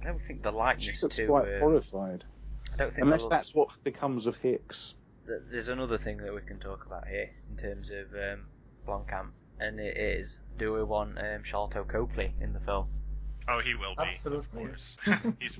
[0.00, 1.26] I don't think the She likeness looks to.
[1.26, 2.24] quite um, horrified.
[2.72, 4.94] I don't think Unless the, that's what becomes of Hicks.
[5.26, 8.46] th- there's another thing that we can talk about here in terms of um,
[8.86, 12.86] Blomkamp, and it is: do we want um, Sharlto Copley in the film?
[13.48, 14.02] Oh, he will be.
[14.02, 14.64] Absolutely.
[14.64, 14.96] Of course.
[15.40, 15.58] He's,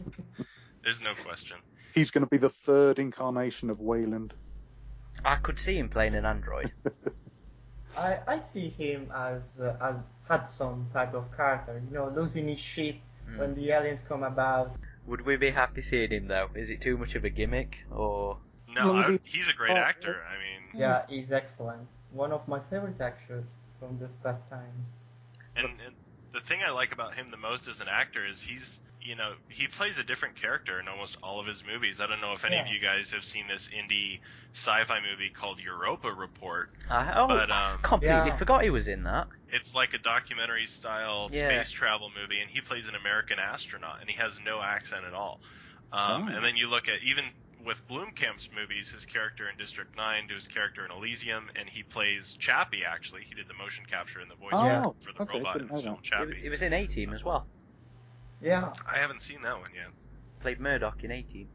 [0.84, 1.57] there's no question.
[1.95, 4.34] He's going to be the third incarnation of Weyland.
[5.24, 6.70] I could see him playing an android.
[7.97, 12.61] I, I see him as uh, a Hudson type of character, you know, losing his
[12.61, 12.97] shit
[13.28, 13.39] Hmm.
[13.39, 14.74] when the aliens come about.
[15.07, 16.49] Would we be happy seeing him though?
[16.55, 18.39] Is it too much of a gimmick, or
[18.74, 20.22] No, long I, he's a great Oh, actor.
[20.26, 21.86] I mean, Yeah, he's excellent.
[22.12, 23.45] One of my favorite actors
[23.78, 24.86] from the past times.
[25.57, 25.95] and, and
[26.33, 29.35] the thing I like about him the most as an actor is he's, you know,
[29.49, 32.01] he plays a different character in almost all of his movies.
[32.01, 34.20] I don't know if any of you guys have seen this indie
[34.55, 36.68] sci-fi movie called Europa Report.
[36.89, 38.39] I, oh, But, I um, completely Yeah.
[38.39, 39.29] forgot he was in that.
[39.49, 41.64] It's like a documentary style Yeah.
[41.64, 45.14] space travel movie, and he plays an American astronaut, and he has no accent at
[45.14, 45.41] all.
[45.93, 46.29] Um, Oh.
[46.29, 47.33] And then you look at even
[47.69, 51.83] with Blomkamp's movies, his character in District Nine to his character in Elysium, and he
[51.85, 52.83] plays Chappie.
[52.89, 55.62] Actually, he did the motion capture and the voice Oh, for the okay, robot in
[55.66, 56.41] didn't this know film, He, Chappie.
[56.43, 57.47] he was in A Team as well.
[58.41, 59.89] Yeah, I haven't seen that one yet.
[60.41, 61.49] Played Murdock in A Team,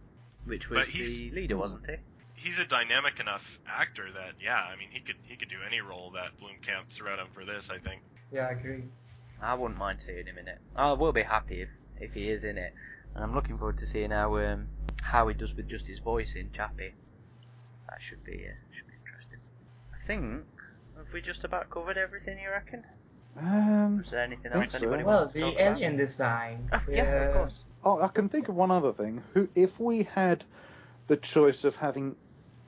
[0.46, 1.96] which was the leader, wasn't he?
[2.36, 5.82] He's a dynamic enough actor that, yeah, I mean, he could he could do any
[5.82, 7.70] role that Blomkamp threw at him for this.
[7.70, 8.02] I think.
[8.32, 8.84] yeah, I agree.
[9.42, 10.60] I wouldn't mind seeing him in it.
[10.76, 12.74] I will be happy if, if he is in it,
[13.16, 14.68] and I'm looking forward to seeing how um,
[15.02, 16.94] how he does with just his voice in Chappie.
[17.90, 19.40] That should be uh, should be interesting.
[19.94, 20.44] I think
[20.98, 22.38] have we just about covered everything?
[22.40, 22.84] You reckon?
[23.36, 24.78] Um, Is there anything Think else so.
[24.78, 25.72] anybody Well, wants to the talk about?
[25.78, 26.70] alien design.
[26.72, 27.66] Oh, yeah, of uh, course.
[27.84, 29.24] oh, I can think of one other thing.
[29.34, 30.44] Who, if we had
[31.08, 32.16] the choice of having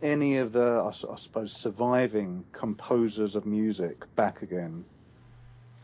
[0.01, 4.85] any of the, I suppose, surviving composers of music back again,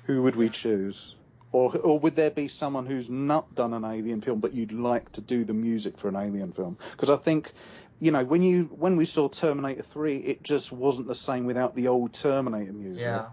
[0.06, 1.14] who would we choose?
[1.54, 5.12] Or, or would there be someone who's not done an alien film, but you'd like
[5.14, 6.78] to do the music for an alien film?
[6.92, 7.52] Because I think,
[8.00, 11.76] you know, when you when we saw Terminator 3, it just wasn't the same without
[11.76, 13.02] the old Terminator music.
[13.02, 13.28] Yeah.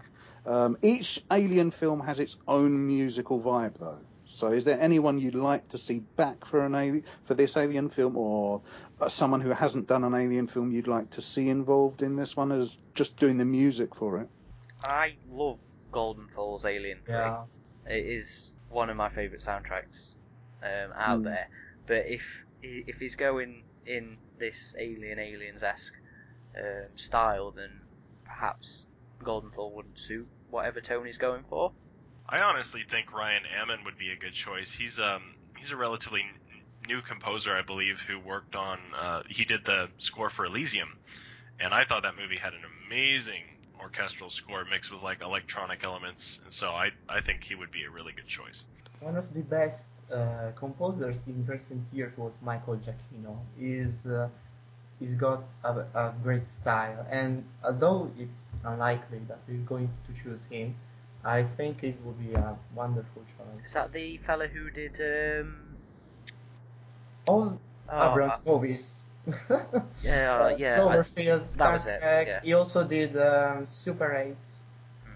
[0.45, 3.99] Um, each alien film has its own musical vibe, though.
[4.25, 7.89] So, is there anyone you'd like to see back for an alien, for this alien
[7.89, 8.61] film, or
[9.01, 12.37] uh, someone who hasn't done an alien film you'd like to see involved in this
[12.37, 14.29] one as just doing the music for it?
[14.83, 15.59] I love
[15.91, 17.15] Goldenthal's Alien 3.
[17.15, 17.43] Yeah.
[17.89, 20.15] It is one of my favourite soundtracks
[20.63, 21.23] um, out Mm.
[21.23, 21.49] there.
[21.87, 25.93] But if if he's going in this Alien Aliens esque
[26.57, 27.87] um, style, then
[28.25, 28.91] perhaps
[29.23, 31.73] Goldenthal wouldn't suit whatever tone he's going for.
[32.29, 34.71] I honestly think Ryan Amon would be a good choice.
[34.73, 36.23] He's um he's a relatively
[36.87, 40.97] new composer, I believe, who worked on uh, he did the score for Elysium,
[41.59, 46.39] and I thought that movie had an amazing orchestral score mixed with like electronic elements.
[46.43, 48.63] And so I I think he would be a really good choice.
[48.99, 53.37] One of the best uh, composers in recent years was Michael Giacchino.
[53.57, 54.27] He's uh,
[54.99, 60.45] he's got a, a great style, and although it's unlikely that we're going to choose
[60.45, 60.75] him,
[61.23, 63.65] I think it would be a wonderful choice.
[63.65, 65.55] Is that the fella who did um?
[67.25, 67.59] All
[67.91, 68.99] Oh, Abrams uh, movies.
[70.03, 70.85] yeah, uh, yeah.
[70.85, 72.27] I- Cloverfield, Star was it, Trek.
[72.27, 72.39] yeah.
[72.43, 74.35] He also did um, Super 8.
[75.03, 75.11] Hmm.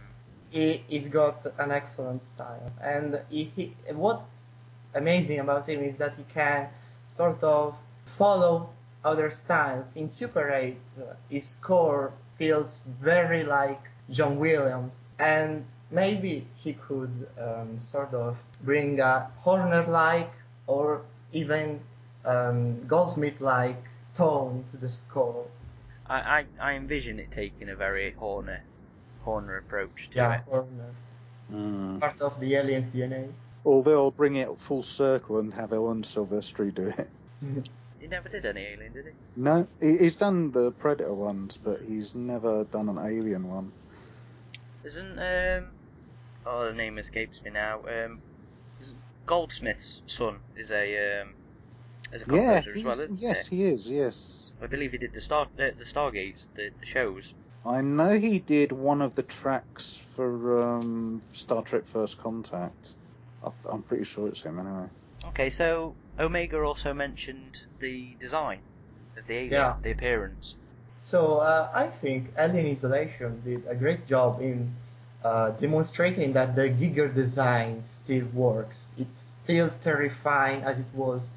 [0.52, 4.58] He, he's got an excellent style, and he, he, what's
[4.94, 6.70] amazing about him is that he can
[7.10, 8.70] sort of follow
[9.04, 9.96] other styles.
[9.96, 17.28] In Super 8, uh, his score feels very like John Williams, and maybe he could
[17.40, 20.32] um, sort of bring a Horner-like
[20.68, 21.02] or
[21.32, 21.80] even
[22.26, 23.84] um, Goldsmith-like
[24.14, 25.46] tone to the score.
[26.08, 28.62] I, I, I envision it taking a very Horner
[29.24, 30.42] Horner approach to Yeah, it.
[30.42, 30.94] Horner.
[31.52, 32.00] Mm.
[32.00, 33.30] Part of the alien's DNA.
[33.64, 37.10] Or they'll bring it full circle and have Alan Silvestri do it.
[38.00, 39.12] He never did any Alien, did he?
[39.38, 43.72] No, he- he's done the Predator ones, but he's never done an Alien one.
[44.84, 45.72] Isn't um?
[46.46, 47.80] Oh, the name escapes me now.
[47.88, 48.20] Um,
[49.26, 51.34] Goldsmith's son is a um,
[52.14, 53.58] is a Yeah, as well, isn't yes, he?
[53.58, 53.90] he is.
[53.90, 57.34] Yes, I believe he did the Star uh, the Stargates, the, the shows.
[57.66, 62.94] I know he did one of the tracks for um, Star Trek: First Contact.
[63.44, 64.88] I th- I'm pretty sure it's him anyway.
[65.26, 68.60] Okay, so Omega also mentioned the design
[69.18, 69.76] of the alien, Yeah.
[69.82, 70.58] the appearance.
[71.04, 74.74] So uh, I think Alien Isolation did a great job in
[75.24, 78.92] uh, demonstrating that the Giger design still works.
[78.98, 81.30] It's still terrifying as it was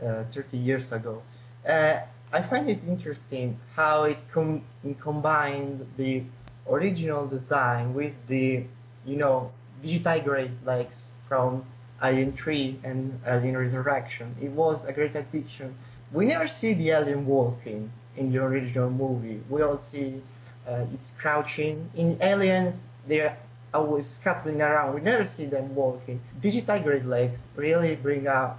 [0.00, 1.22] 30 years ago.
[1.66, 2.00] Uh,
[2.32, 4.62] I find it interesting how it com-
[5.00, 6.22] combined the
[6.68, 8.64] original design with the,
[9.06, 9.50] you know,
[9.82, 11.64] digitigrade legs from
[12.02, 14.34] Alien 3 and Alien Resurrection.
[14.40, 15.74] It was a great addition.
[16.12, 19.42] We never see the alien walking in the original movie.
[19.48, 20.22] We all see
[20.66, 21.90] uh, it's crouching.
[21.94, 23.36] In Aliens, they're
[23.72, 24.94] always scuttling around.
[24.94, 26.20] We never see them walking.
[26.40, 28.58] Digitigrade legs really bring out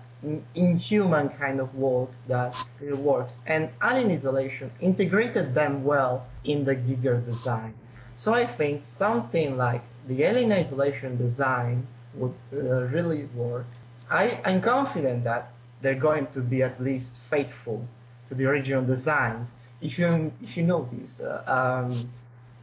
[0.56, 3.38] inhuman kind of walk that really works.
[3.48, 7.74] And Alien Isolation integrated them well in the Giger design.
[8.18, 12.58] So I think something like the Alien Isolation design would uh,
[12.88, 13.66] really work.
[14.10, 15.52] I, I'm confident that
[15.82, 17.86] they're going to be at least faithful
[18.28, 19.56] to the original designs.
[19.82, 22.10] If you if you notice uh, um,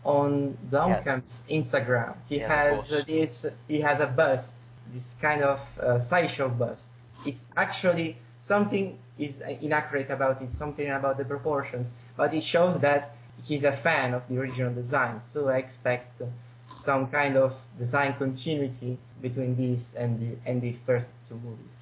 [0.05, 2.93] on Blomkamp's Instagram, he He has a bust.
[2.93, 4.61] uh, this he has a bust,
[4.93, 6.91] this kind of uh, sideshow bust.
[7.27, 13.17] It's actually something is inaccurate about it, something about the proportions, but it shows that
[13.45, 15.21] he's a fan of the original design.
[15.21, 16.23] So I expect
[16.69, 21.79] some kind of design continuity between these and the and the first two movies.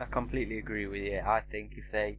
[0.00, 1.20] I completely agree with you.
[1.20, 2.18] I think if they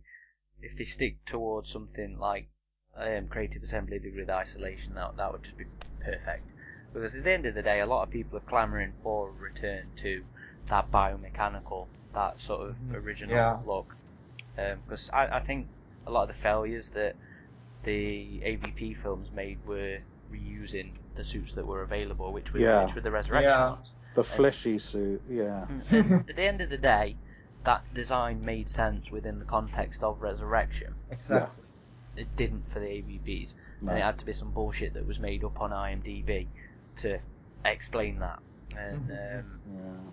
[0.61, 2.49] if they stick towards something like
[2.95, 5.65] um, creative assembly did with isolation, that that would just be
[6.03, 6.51] perfect.
[6.93, 9.31] Because at the end of the day, a lot of people are clamouring for a
[9.31, 10.25] return to
[10.65, 12.95] that biomechanical, that sort of Mhm.
[12.95, 13.59] original Yeah.
[13.65, 13.95] look.
[14.55, 15.67] Because I, I think
[16.05, 17.15] a lot of the failures that
[17.83, 19.99] the AVP films made were
[20.31, 22.85] reusing the suits that were available, which were, Yeah.
[22.85, 23.71] which were the resurrection Yeah.
[23.71, 23.93] ones.
[24.15, 25.67] The fleshy suit, yeah.
[25.91, 27.15] At the end of the day,
[27.63, 30.95] that design made sense within the context of Resurrection.
[31.11, 31.63] Exactly.
[32.15, 33.91] It didn't for the AVPs, No.
[33.91, 36.47] and it had to be some bullshit that was made up on IMDb
[36.97, 37.19] to
[37.63, 38.39] explain that.
[38.75, 39.39] And Mhm.
[39.39, 40.11] um, Yeah.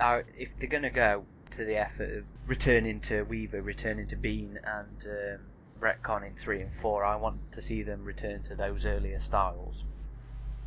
[0.00, 4.58] Uh, if they're gonna go to the effort of returning to Weaver, returning to Biehn,
[4.64, 5.40] and um,
[5.80, 9.84] retconning three and four, I want to see them return to those earlier styles.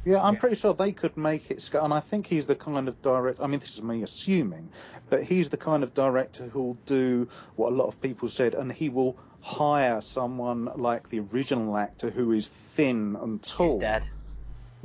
[0.06, 0.40] Yeah, I'm Yeah.
[0.40, 1.68] pretty sure they could make it.
[1.74, 3.42] And I think he's the kind of director.
[3.44, 4.70] I mean, this is me assuming,
[5.10, 8.72] but he's the kind of director who'll do what a lot of people said, and
[8.72, 13.68] he will hire someone like the original actor who is thin and tall.
[13.70, 14.08] He's dead.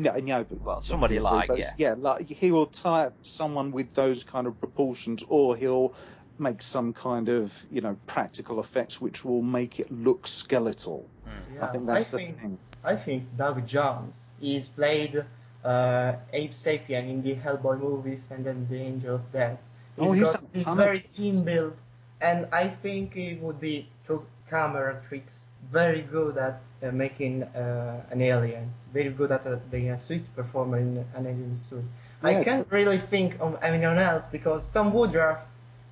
[0.00, 1.74] No, no, but Well, somebody obviously, like, but yeah.
[1.76, 5.92] yeah, like he will type someone with those kind of proportions, or he'll
[6.38, 11.06] make some kind of you know practical effects which will make it look skeletal.
[11.54, 12.58] Yeah, I think that's the think, thing.
[12.82, 14.30] I think Doug Jones.
[14.40, 15.22] is played
[15.64, 19.60] uh, Abe Sapien in the Hellboy movies and then The Angel of Death.
[19.96, 21.76] He's Oh, he's got he's very team built,
[22.22, 28.02] and I think it would be to camera tricks, very good at uh, making uh,
[28.10, 31.84] an alien, very good at uh, being a suit performer in an alien suit.
[32.22, 35.38] I can't really think of anyone else because Tom Woodruff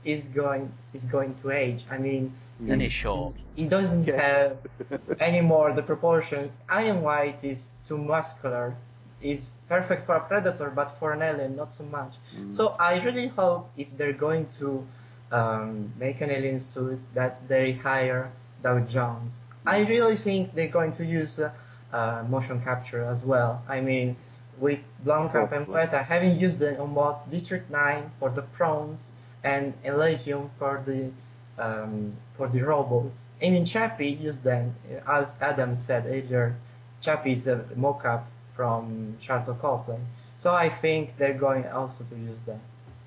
[0.05, 1.85] is going is going to age.
[1.91, 2.33] I mean,
[2.69, 3.35] And he's short.
[3.57, 4.21] he doesn't Yes.
[4.21, 6.51] have anymore the proportion.
[6.79, 8.75] Ian Whyte is too muscular.
[9.21, 12.15] Is perfect for a predator, but for an alien, not so much.
[12.37, 12.55] Mm.
[12.55, 14.87] So I really hope if they're going to
[15.33, 18.31] um, make an alien suit that they hire
[18.63, 19.45] Doug Jones.
[19.67, 21.53] I really think they're going to use uh,
[21.93, 23.63] uh, motion capture as well.
[23.69, 24.17] I mean,
[24.59, 25.67] with Blomkamp and.
[25.67, 31.11] Weta having used them on both District 9 for the prawns and Elysium for the
[31.59, 33.27] um, for the robots.
[33.43, 34.77] I mean, Chappie used them,
[35.09, 36.57] as Adam said earlier.
[37.01, 39.99] Chappie is a mock-up from Sharlto Copley.
[40.39, 42.61] So I think they're going also to use that.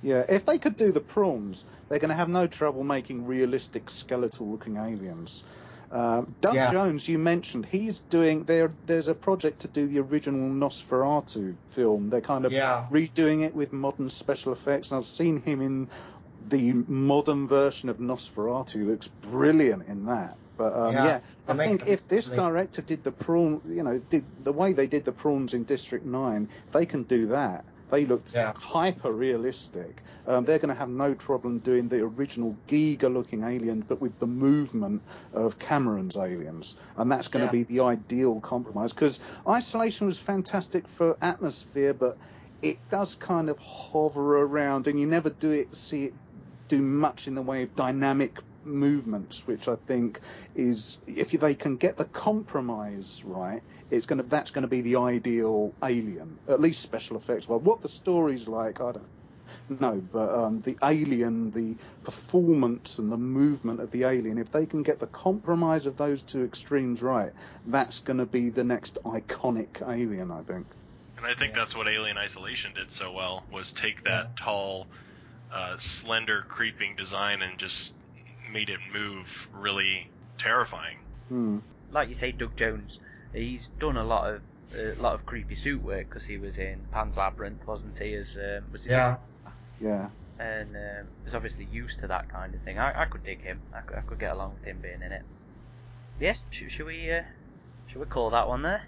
[0.04, 3.90] Yeah, if they could do the prawns, they're going to have no trouble making realistic
[3.90, 5.44] skeletal-looking aliens.
[5.92, 6.72] Uh, Doug Yeah.
[6.72, 8.72] Jones, you mentioned, he's doing there.
[8.86, 12.10] There's a project to do the original Nosferatu film.
[12.10, 12.86] They're kind of Yeah.
[12.90, 15.90] redoing it with modern special effects, and I've seen him in
[16.50, 18.86] the modern version of Nosferatu.
[18.86, 20.38] Looks brilliant in that.
[20.58, 24.00] But um, Yeah, yeah, the I think if this director did the prawn, you know,
[24.10, 27.66] did the way they did the prawns in District Nine, they can do that.
[27.92, 28.54] They looked Yeah.
[28.58, 30.04] hyper realistic.
[30.28, 34.20] Um, they're going to have no problem doing the original Giger looking alien, but with
[34.20, 36.76] the movement of Cameron's aliens.
[36.98, 37.64] And that's going to Yeah.
[37.64, 38.94] be the ideal compromise.
[38.94, 42.20] Because Isolation was fantastic for atmosphere, but
[42.62, 46.16] it does kind of hover around, and you never do it see it
[46.70, 50.22] do much in the way of dynamic movements, which I think
[50.56, 54.82] is if they can get the compromise right, it's going to that's going to be
[54.82, 57.48] the ideal alien, at least special effects.
[57.48, 63.12] Well, what the story's like, I don't know, but um, the alien, the performance and
[63.12, 67.02] the movement of the alien, if they can get the compromise of those two extremes
[67.02, 67.32] right,
[67.68, 70.66] that's going to be the next iconic alien, I think.
[71.18, 71.60] And I think Yeah.
[71.60, 74.88] that's what Alien Isolation did so well was take that tall,
[75.54, 77.94] uh, slender, creeping design and just
[78.52, 80.98] made it move really terrifying.
[81.30, 81.60] Hmm.
[81.92, 83.00] Like you say, Doug Jones,
[83.34, 84.42] he's done a lot of
[84.76, 88.14] a lot of creepy suit work because he was in Pan's Labyrinth, wasn't he?
[88.14, 89.18] As um, was he Yeah.
[89.82, 90.10] Yeah.
[90.40, 92.80] and um, is obviously used to that kind of thing.
[92.80, 93.60] I, I could dig him.
[93.74, 95.24] I could, I could get along with him being in it.
[96.20, 97.24] Yes, sh- should we uh,
[97.88, 98.84] should we call that one there?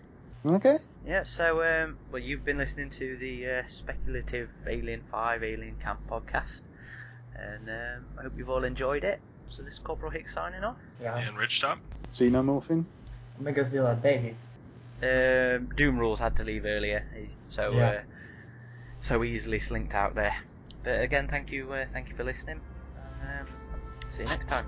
[0.45, 0.77] Okay.
[1.05, 1.23] Yeah.
[1.23, 6.63] So, um, well, you've been listening to the uh, speculative Alien Five Alien Camp podcast,
[7.35, 9.19] and um, I hope you've all enjoyed it.
[9.49, 10.77] So this is Corporal Hicks signing off.
[11.01, 11.17] Yeah.
[11.17, 11.79] And Rich Top?
[12.15, 12.85] Xenomorphine.
[13.41, 14.35] OmegaZilla David.
[15.01, 17.03] Um, DoomRulz had to leave earlier,
[17.49, 17.89] so Yeah.
[17.89, 18.01] uh,
[19.01, 20.35] so easily slinked out there.
[20.83, 22.61] But again, thank you, uh, thank you for listening.
[23.21, 23.47] Um,
[24.09, 24.65] see you next time.